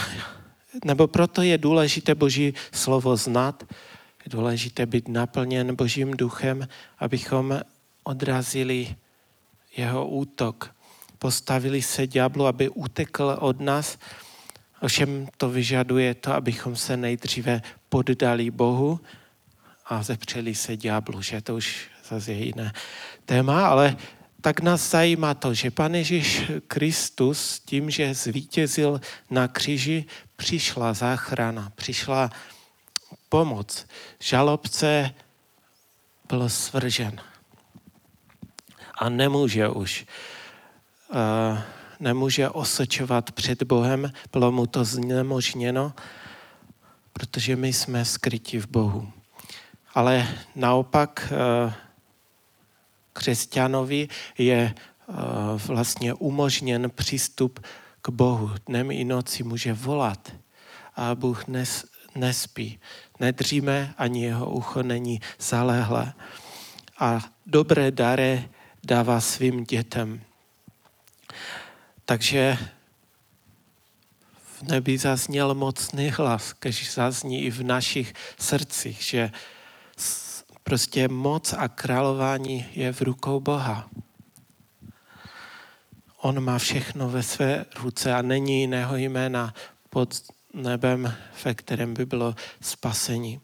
nebo 0.86 1.08
proto 1.08 1.42
je 1.42 1.58
důležité 1.58 2.16
Boží 2.16 2.54
slovo 2.72 3.18
znát, 3.18 3.64
je 4.26 4.30
důležité 4.30 4.86
být 4.86 5.08
naplněn 5.08 5.76
Božím 5.76 6.12
duchem, 6.12 6.68
abychom 7.00 7.60
odrazili 8.04 8.96
jeho 9.78 10.08
útok 10.08 10.76
postavili 11.26 11.82
se 11.82 12.08
ďáblu, 12.08 12.46
aby 12.46 12.70
utekl 12.70 13.38
od 13.40 13.60
nás. 13.60 13.98
Ovšem 14.82 15.28
to 15.38 15.50
vyžaduje 15.50 16.14
to, 16.14 16.34
abychom 16.34 16.76
se 16.76 16.98
nejdříve 16.98 17.62
poddali 17.90 18.52
Bohu 18.52 19.00
a 19.86 20.04
zepřeli 20.04 20.56
se 20.56 20.78
ďáblu, 20.78 21.21
že 21.21 21.41
to 21.41 21.56
už 21.56 21.89
zase 22.10 22.32
je 22.32 22.45
jiné 22.45 22.74
téma, 23.26 23.67
ale 23.67 23.98
tak 24.41 24.62
nás 24.62 24.89
zajímá 24.89 25.34
to, 25.34 25.54
že 25.54 25.71
Pane 25.71 25.98
Ježíš 25.98 26.52
Kristus 26.67 27.60
tím, 27.60 27.89
že 27.89 28.13
zvítězil 28.13 29.02
na 29.30 29.48
kříži, 29.48 30.06
přišla 30.36 30.93
záchrana, 30.93 31.71
přišla 31.76 32.30
pomoc. 33.30 33.88
Žalobce 34.19 35.13
byl 36.30 36.50
svržen 36.50 37.21
a 38.98 39.10
nemůže 39.10 39.69
už 39.69 40.06
nemůže 42.00 42.50
osočovat 42.50 43.32
před 43.32 43.63
Bohem, 43.63 44.12
bylo 44.32 44.52
mu 44.52 44.67
to 44.67 44.84
znemožněno, 44.86 45.93
protože 47.13 47.56
my 47.56 47.74
jsme 47.74 48.06
skryti 48.06 48.60
v 48.60 48.67
Bohu. 48.67 49.14
Ale 49.96 50.28
naopak 50.56 51.32
e, 51.32 51.74
křesťanovi 53.14 54.08
je 54.38 54.58
e, 54.58 54.74
vlastně 55.68 56.14
umožněn 56.14 56.92
přístup 56.96 57.66
k 58.02 58.10
Bohu. 58.10 58.52
Dnem 58.68 58.92
i 58.92 59.04
noci 59.04 59.44
může 59.44 59.74
volat 59.74 60.34
a 60.96 61.16
Bůh 61.16 61.48
nes, 61.48 61.86
nespí. 62.16 62.80
Nedříme, 63.20 63.94
ani 63.98 64.24
jeho 64.24 64.52
ucho 64.52 64.84
není 64.84 65.22
zaléhlé. 65.40 66.14
A 67.00 67.20
dobré 67.46 67.92
dary 67.92 68.50
dává 68.84 69.22
svým 69.22 69.64
dětem. 69.64 70.22
Takže 72.06 72.58
v 74.44 74.62
nebi 74.62 74.98
zazněl 74.98 75.56
mocný 75.56 76.10
hlas, 76.10 76.54
když 76.60 76.94
zazní 76.94 77.44
i 77.44 77.52
v 77.52 77.64
našich 77.64 78.14
srdcích, 78.40 79.02
že 79.02 79.32
prostě 80.67 81.08
moc 81.08 81.54
a 81.54 81.67
králování 81.67 82.65
je 82.73 82.93
v 82.93 83.01
rukou 83.01 83.39
Boha. 83.39 83.89
On 86.21 86.43
má 86.43 86.58
všechno 86.58 87.10
ve 87.10 87.23
své 87.23 87.65
ruce 87.82 88.13
a 88.13 88.21
není 88.21 88.62
jiného 88.62 88.95
jména 88.95 89.54
pod 89.89 90.23
nebem, 90.54 91.13
ve 91.45 91.54
kterém 91.54 91.93
by 91.93 92.06
bylo 92.06 92.36
spasení. 92.62 93.39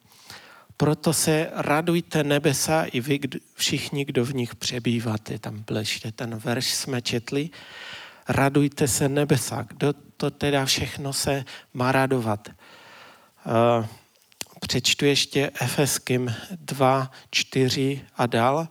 Proto 0.78 1.14
se 1.14 1.50
radujte 1.54 2.24
nebesa 2.24 2.84
i 2.84 3.02
vy 3.02 3.20
všichni, 3.54 4.06
kdo 4.06 4.26
v 4.26 4.34
nich 4.34 4.56
přebýváte. 4.56 5.40
Tam 5.40 5.64
blešte 5.68 6.12
ten 6.12 6.36
verš 6.36 6.74
jsme 6.74 7.02
četli 7.02 7.50
radujte 8.30 8.88
se 8.88 9.10
nebesa. 9.10 9.62
Kdo 9.62 9.94
to 10.18 10.32
teda 10.32 10.66
všechno 10.66 11.14
se 11.14 11.46
má 11.74 11.92
radovat? 11.92 12.50
Eh, 12.50 13.88
přečtu 14.68 15.06
ještě 15.06 15.52
Efeským 15.62 16.36
2, 16.52 17.12
4 17.32 18.02
a 18.16 18.26
dál. 18.26 18.68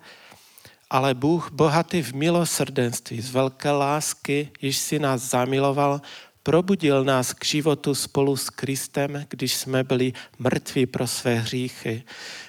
Ale 0.90 1.14
Bůh, 1.14 1.50
bohatý 1.52 2.02
v 2.02 2.12
milosrdenství, 2.12 3.20
z 3.20 3.30
velké 3.30 3.70
lásky, 3.70 4.50
již 4.62 4.76
si 4.76 4.98
nás 4.98 5.22
zamiloval, 5.22 6.00
probudil 6.42 7.04
nás 7.04 7.32
k 7.32 7.44
životu 7.44 7.94
spolu 7.94 8.36
s 8.36 8.50
Kristem, 8.50 9.24
když 9.28 9.54
jsme 9.54 9.84
byli 9.84 10.12
mrtví 10.38 10.86
pro 10.86 11.06
své 11.06 11.34
hříchy. 11.34 12.02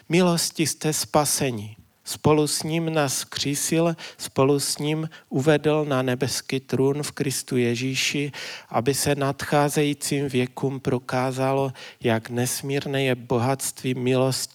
Milosti 0.10 0.68
jste 0.68 0.94
spasení. 0.94 1.81
Spolu 2.12 2.48
s 2.48 2.64
ním 2.64 2.94
nás 2.94 3.24
křísil, 3.24 3.96
spolu 4.18 4.60
s 4.60 4.78
ním 4.78 5.10
uvedl 5.30 5.86
na 5.86 6.02
nebeský 6.02 6.60
trůn 6.60 7.04
v 7.04 7.12
Kristu 7.12 7.58
Ježíši, 7.58 8.32
aby 8.70 8.94
se 8.94 9.16
nadcházejícím 9.16 10.28
věkům 10.28 10.80
prokázalo, 10.80 11.74
jak 12.04 12.30
nesmírné 12.30 13.04
je 13.04 13.16
bohatství 13.16 13.94
milosti, 13.94 14.54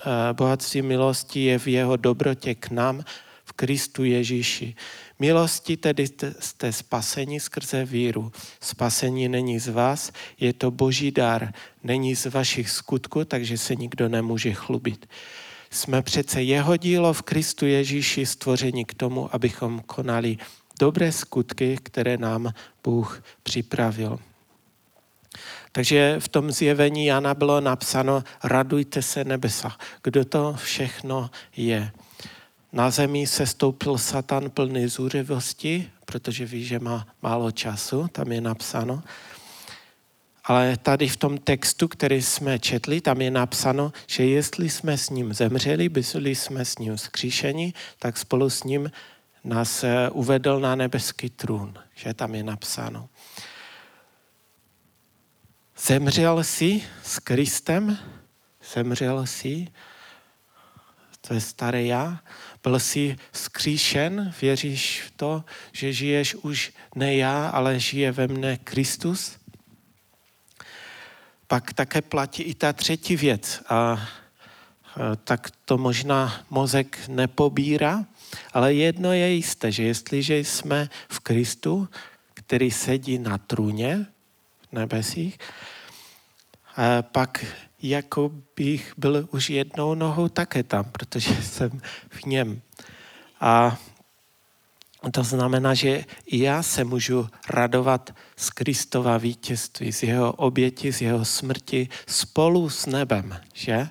eh, 0.00 0.32
bohatství 0.32 0.82
milosti 0.82 1.44
je 1.44 1.58
v 1.58 1.66
jeho 1.68 1.96
dobrotě 1.96 2.54
k 2.54 2.70
nám 2.70 3.04
v 3.44 3.52
Kristu 3.52 4.04
Ježíši. 4.04 4.74
Milosti 5.18 5.76
tedy 5.76 6.08
jste 6.40 6.72
spaseni 6.72 7.40
skrze 7.40 7.84
víru. 7.84 8.32
Spasení 8.60 9.28
není 9.28 9.58
z 9.58 9.68
vás, 9.68 10.12
je 10.40 10.52
to 10.52 10.70
boží 10.70 11.10
dar, 11.10 11.52
není 11.82 12.16
z 12.16 12.26
vašich 12.26 12.70
skutků, 12.70 13.24
takže 13.24 13.58
se 13.58 13.76
nikdo 13.76 14.08
nemůže 14.08 14.52
chlubit. 14.52 15.06
Jsme 15.74 16.02
přece 16.02 16.42
jeho 16.42 16.76
dílo 16.76 17.12
v 17.12 17.22
Kristu 17.22 17.66
Ježíši 17.66 18.26
stvoření 18.26 18.84
k 18.84 18.94
tomu, 18.94 19.34
abychom 19.34 19.82
konali 19.86 20.38
dobré 20.80 21.12
skutky, 21.12 21.78
které 21.82 22.16
nám 22.16 22.52
Bůh 22.84 23.22
připravil. 23.42 24.18
Takže 25.72 26.16
v 26.18 26.28
tom 26.28 26.52
zjevení 26.52 27.06
Jana 27.06 27.34
bylo 27.34 27.60
napsáno, 27.60 28.24
radujte 28.44 29.02
se 29.02 29.24
nebesa. 29.24 29.76
Kdo 30.02 30.24
to 30.24 30.54
všechno 30.58 31.30
je? 31.56 31.92
na 32.74 32.90
zemi 32.90 33.26
se 33.26 33.46
stoupil 33.46 33.98
Satan 33.98 34.50
plný 34.50 34.86
zůřivosti, 34.86 35.90
protože 36.04 36.46
ví, 36.46 36.64
že 36.64 36.78
má 36.78 37.06
málo 37.22 37.50
času, 37.50 38.08
tam 38.12 38.32
je 38.32 38.40
napsáno. 38.40 39.02
Ale 40.44 40.76
tady 40.76 41.08
v 41.08 41.16
tom 41.16 41.38
textu, 41.38 41.88
který 41.88 42.22
jsme 42.22 42.58
četli, 42.58 43.00
tam 43.00 43.20
je 43.20 43.30
napsáno, 43.30 43.92
že 44.06 44.24
jestli 44.24 44.70
jsme 44.70 44.98
s 44.98 45.10
ním 45.10 45.34
zemřeli, 45.34 45.88
byli 45.88 46.34
jsme 46.34 46.64
s 46.64 46.78
ním 46.78 46.98
zkříšeni, 46.98 47.72
tak 47.98 48.18
spolu 48.18 48.50
s 48.50 48.64
ním 48.64 48.90
nás 49.44 49.84
eh, 49.84 50.10
uvedl 50.10 50.60
na 50.60 50.74
nebeský 50.74 51.30
trůn, 51.30 51.74
že 51.94 52.14
tam 52.14 52.34
je 52.34 52.42
napsáno. 52.42 53.08
Zemřel 55.78 56.44
jsi 56.44 56.82
s 57.02 57.18
Kristem, 57.18 57.98
zemřel 58.74 59.26
jsi, 59.26 59.68
to 61.20 61.34
je 61.34 61.40
staré 61.40 61.82
já, 61.82 62.20
byl 62.62 62.80
jsi 62.80 63.16
skříšen, 63.32 64.34
věříš 64.42 65.02
v 65.02 65.10
to, 65.10 65.44
že 65.72 65.92
žiješ 65.92 66.34
už 66.34 66.72
ne 66.94 67.16
já, 67.16 67.48
ale 67.48 67.80
žije 67.80 68.12
ve 68.12 68.28
mne 68.28 68.56
Kristus? 68.56 69.43
Pak 71.46 71.72
také 71.72 72.02
platí 72.02 72.42
i 72.42 72.54
ta 72.54 72.72
třetí 72.72 73.16
věc. 73.16 73.62
A 73.68 74.08
tak 75.24 75.50
to 75.64 75.78
možná 75.78 76.44
mozek 76.50 76.98
nepobírá, 77.08 78.04
ale 78.52 78.74
jedno 78.74 79.12
je 79.12 79.30
jisté, 79.30 79.72
že 79.72 79.82
jestliže 79.82 80.38
jsme 80.38 80.88
v 81.08 81.20
Kristu, 81.20 81.88
který 82.34 82.70
sedí 82.70 83.18
na 83.18 83.38
trůně 83.38 84.06
v 84.70 84.72
nebesích, 84.72 85.38
pak 87.00 87.44
jako 87.82 88.30
bych 88.56 88.94
byl 88.96 89.28
už 89.30 89.50
jednou 89.50 89.94
nohou 89.94 90.28
také 90.28 90.62
tam, 90.62 90.84
protože 90.84 91.42
jsem 91.42 91.80
v 92.08 92.24
něm. 92.24 92.60
A 93.40 93.78
to 95.10 95.22
znamená, 95.22 95.74
že 95.74 96.04
i 96.26 96.42
já 96.42 96.62
se 96.62 96.84
můžu 96.84 97.28
radovat 97.48 98.10
z 98.36 98.50
Kristova 98.50 99.18
vítězství, 99.18 99.92
z 99.92 100.02
jeho 100.02 100.32
oběti, 100.32 100.92
z 100.92 101.00
jeho 101.00 101.24
smrti 101.24 101.88
spolu 102.06 102.70
s 102.70 102.86
nebem, 102.86 103.40
že? 103.52 103.88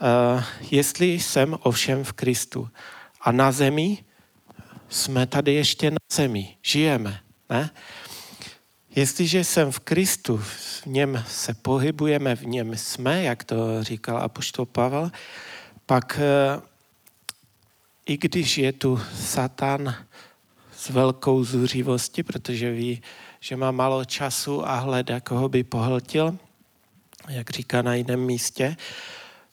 Uh, 0.00 0.42
jestli 0.70 1.06
jsem 1.06 1.56
ovšem 1.62 2.04
v 2.04 2.12
Kristu 2.12 2.68
a 3.20 3.32
na 3.32 3.52
zemi, 3.52 3.98
jsme 4.88 5.26
tady 5.26 5.54
ještě 5.54 5.90
na 5.90 5.98
zemi, 6.12 6.56
žijeme, 6.62 7.20
ne? 7.50 7.70
Jestliže 8.96 9.44
jsem 9.44 9.72
v 9.72 9.80
Kristu, 9.80 10.36
v 10.36 10.86
něm 10.86 11.24
se 11.28 11.54
pohybujeme, 11.54 12.36
v 12.36 12.46
něm 12.46 12.76
jsme, 12.76 13.22
jak 13.22 13.44
to 13.44 13.84
říkal 13.84 14.18
apoštol 14.18 14.66
Pavel, 14.66 15.10
pak 15.86 16.20
uh, 16.56 16.62
i 18.08 18.16
když 18.16 18.58
je 18.58 18.72
tu 18.72 19.00
Satan 19.14 19.94
s 20.76 20.90
velkou 20.90 21.44
zůřivostí, 21.44 22.22
protože 22.22 22.72
ví, 22.72 23.02
že 23.40 23.56
má 23.56 23.70
málo 23.70 24.04
času 24.04 24.68
a 24.68 24.78
hledá, 24.78 25.20
koho 25.20 25.48
by 25.48 25.64
pohltil, 25.64 26.38
jak 27.28 27.50
říká 27.50 27.82
na 27.82 27.94
jiném 27.94 28.20
místě, 28.20 28.76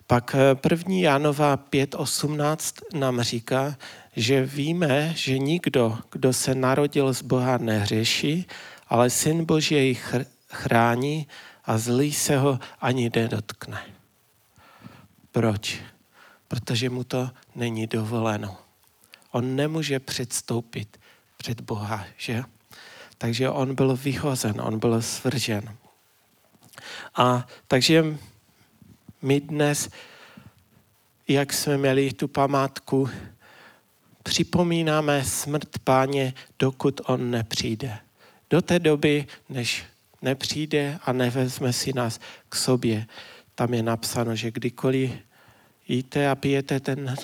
pak 0.08 0.36
eh, 0.36 0.56
první 0.56 1.02
Jánova 1.02 1.58
5.18 1.58 3.00
nám 3.00 3.22
říká, 3.22 3.78
že 4.16 4.46
víme, 4.46 5.14
že 5.16 5.38
nikdo, 5.38 5.98
kdo 6.12 6.34
se 6.34 6.56
narodil 6.56 7.14
z 7.14 7.22
Boha, 7.22 7.58
nehřeší, 7.58 8.46
ale 8.88 9.10
Syn 9.10 9.46
Boží 9.46 9.76
jej 9.76 9.98
chrání 10.50 11.28
a 11.66 11.78
zlý 11.78 12.14
se 12.14 12.38
ho 12.38 12.60
ani 12.82 13.12
nedotkne. 13.16 13.82
Proč? 15.32 15.82
Protože 16.48 16.90
mu 16.90 17.04
to 17.04 17.30
není 17.56 17.88
dovoleno. 17.88 18.58
On 19.32 19.56
nemůže 19.56 20.00
předstoupit 20.00 21.00
před 21.38 21.62
Boha, 21.62 22.06
že? 22.18 22.44
Takže 23.18 23.50
on 23.50 23.76
byl 23.76 23.96
vyhozen, 23.96 24.62
on 24.62 24.80
byl 24.80 25.02
svržen. 25.02 25.78
A 27.16 27.48
takže 27.68 28.18
my 29.22 29.42
dnes, 29.42 29.90
jak 31.28 31.54
jsme 31.54 31.78
měli 31.78 32.14
tu 32.14 32.28
památku, 32.28 33.10
připomínáme 34.24 35.26
smrt 35.26 35.80
páně, 35.84 36.34
dokud 36.60 37.02
on 37.06 37.32
nepřijde. 37.32 38.00
Do 38.50 38.62
té 38.62 38.80
doby, 38.80 39.28
než 39.50 39.84
nepřijde 40.22 41.00
a 41.04 41.14
nevezme 41.14 41.74
si 41.74 41.94
nás 41.94 42.20
k 42.50 42.56
sobě. 42.56 43.06
Tam 43.56 43.74
je 43.74 43.84
napsáno, 43.84 44.36
že 44.36 44.52
kdykoliv 44.52 45.12
jíte 45.88 46.30
a 46.30 46.36
pijete 46.36 46.80
ten, 46.80 47.16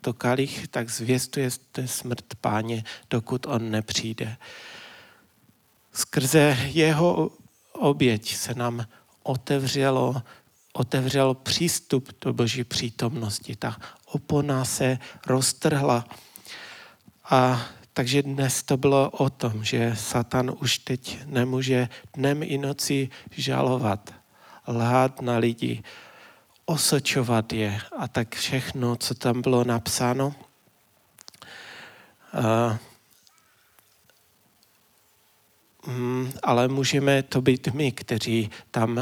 to 0.00 0.12
kalich, 0.12 0.68
tak 0.68 0.90
zvěstujete 0.90 1.88
smrt 1.88 2.34
páně, 2.40 2.84
dokud 3.10 3.46
on 3.46 3.70
nepřijde. 3.70 4.36
Skrze 5.92 6.56
jeho 6.66 7.30
oběť 7.72 8.34
se 8.36 8.54
nám 8.54 8.86
otevřelo, 9.22 10.22
otevřel 10.72 11.34
přístup 11.34 12.08
do 12.20 12.32
boží 12.32 12.64
přítomnosti. 12.64 13.56
Ta 13.56 13.76
opona 14.04 14.64
se 14.64 14.98
roztrhla. 15.26 16.04
A 17.30 17.66
takže 17.92 18.22
dnes 18.22 18.62
to 18.62 18.76
bylo 18.76 19.10
o 19.10 19.30
tom, 19.30 19.64
že 19.64 19.96
Satan 19.96 20.52
už 20.60 20.78
teď 20.78 21.18
nemůže 21.26 21.88
dnem 22.14 22.42
i 22.42 22.58
noci 22.58 23.08
žalovat, 23.30 24.14
lhát 24.68 25.22
na 25.22 25.36
lidi, 25.36 25.82
osočovat 26.64 27.52
je 27.52 27.80
a 27.98 28.08
tak 28.08 28.34
všechno, 28.34 28.96
co 28.96 29.14
tam 29.14 29.42
bylo 29.42 29.64
napsáno. 29.64 30.34
Uh, 32.34 32.76
mm, 35.86 36.32
ale 36.42 36.68
můžeme 36.68 37.22
to 37.22 37.42
být 37.42 37.68
my, 37.74 37.92
kteří 37.92 38.50
tam, 38.70 39.00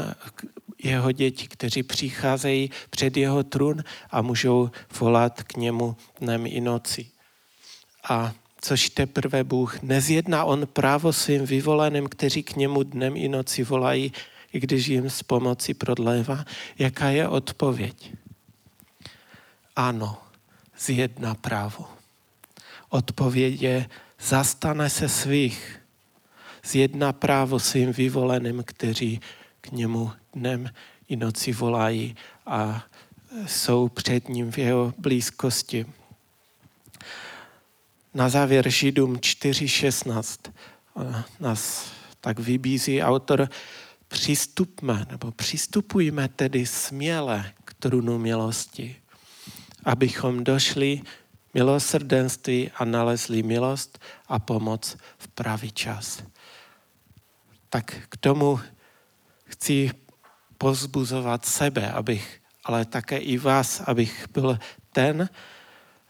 jeho 0.83 1.11
děti, 1.11 1.47
kteří 1.47 1.83
přicházejí 1.83 2.71
před 2.89 3.17
jeho 3.17 3.43
trůn 3.43 3.83
a 4.11 4.21
můžou 4.21 4.71
volat 4.99 5.43
k 5.43 5.57
němu 5.57 5.95
dnem 6.19 6.45
i 6.45 6.61
noci. 6.61 7.07
A 8.09 8.33
což 8.61 8.89
teprve 8.89 9.43
Bůh 9.43 9.81
nezjedná 9.81 10.45
on 10.45 10.67
právo 10.67 11.13
svým 11.13 11.45
vyvoleným, 11.45 12.09
kteří 12.09 12.43
k 12.43 12.55
němu 12.55 12.83
dnem 12.83 13.17
i 13.17 13.27
noci 13.27 13.63
volají, 13.63 14.13
i 14.53 14.59
když 14.59 14.87
jim 14.87 15.09
s 15.09 15.23
pomocí 15.23 15.73
prodlévá, 15.73 16.45
jaká 16.79 17.09
je 17.09 17.27
odpověď? 17.27 18.13
Ano, 19.75 20.21
zjedna 20.79 21.35
právo. 21.35 21.87
Odpověď 22.89 23.61
je, 23.61 23.89
zastane 24.19 24.89
se 24.89 25.09
svých, 25.09 25.79
zjedna 26.63 27.13
právo 27.13 27.59
svým 27.59 27.91
vyvoleným, 27.91 28.63
kteří 28.65 29.21
k 29.61 29.71
němu 29.71 30.11
dnem 30.33 30.69
i 31.07 31.15
noci 31.15 31.53
volají 31.53 32.15
a 32.45 32.83
jsou 33.45 33.89
před 33.89 34.29
ním 34.29 34.51
v 34.51 34.57
jeho 34.57 34.93
blízkosti. 34.97 35.85
Na 38.13 38.29
závěr 38.29 38.69
Židům 38.69 39.15
4.16 39.15 40.53
nás 41.39 41.91
tak 42.21 42.39
vybízí 42.39 43.01
autor, 43.01 43.49
přistupme 44.11 45.05
nebo 45.11 45.31
přistupujme 45.31 46.27
tedy 46.27 46.65
směle 46.65 47.53
k 47.65 47.73
trunu 47.73 48.17
milosti, 48.17 48.95
abychom 49.83 50.43
došli 50.43 51.01
milosrdenství 51.53 52.71
a 52.75 52.85
nalezli 52.85 53.43
milost 53.43 53.99
a 54.27 54.39
pomoc 54.39 54.97
v 55.17 55.27
pravý 55.27 55.71
čas. 55.71 56.23
Tak 57.69 57.95
k 58.09 58.17
tomu 58.17 58.59
chci 59.45 59.91
pozbuzovat 60.57 61.45
sebe, 61.45 61.91
abych, 61.91 62.41
ale 62.63 62.85
také 62.85 63.17
i 63.17 63.37
vás, 63.37 63.81
abych 63.81 64.25
byl 64.33 64.59
ten, 64.91 65.29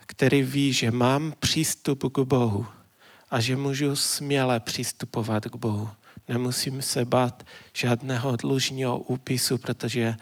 který 0.06 0.44
ví, 0.44 0.74
že 0.74 0.92
mám 0.92 1.34
přístup 1.40 2.14
k 2.14 2.20
Bohu 2.20 2.66
a 3.30 3.40
že 3.40 3.56
můžu 3.56 3.96
směle 3.96 4.60
přistupovat 4.60 5.46
k 5.46 5.56
Bohu. 5.56 5.90
Nemusím 6.28 6.82
se 6.82 7.06
bát 7.06 7.46
žádného 7.74 8.36
dlužního 8.36 9.00
úpisu, 9.00 9.58
protože 9.58 10.16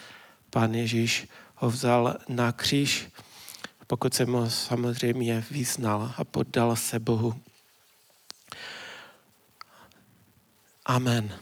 Pán 0.50 0.76
Ježíš 0.76 1.28
ho 1.56 1.70
vzal 1.70 2.18
na 2.28 2.52
kříž, 2.52 3.08
pokud 3.88 4.14
se 4.14 4.26
mu 4.26 4.50
samozřejmě 4.50 5.46
vyznal 5.52 6.14
a 6.18 6.24
poddal 6.24 6.76
se 6.76 7.00
Bohu. 7.00 7.42
Amen. 10.86 11.40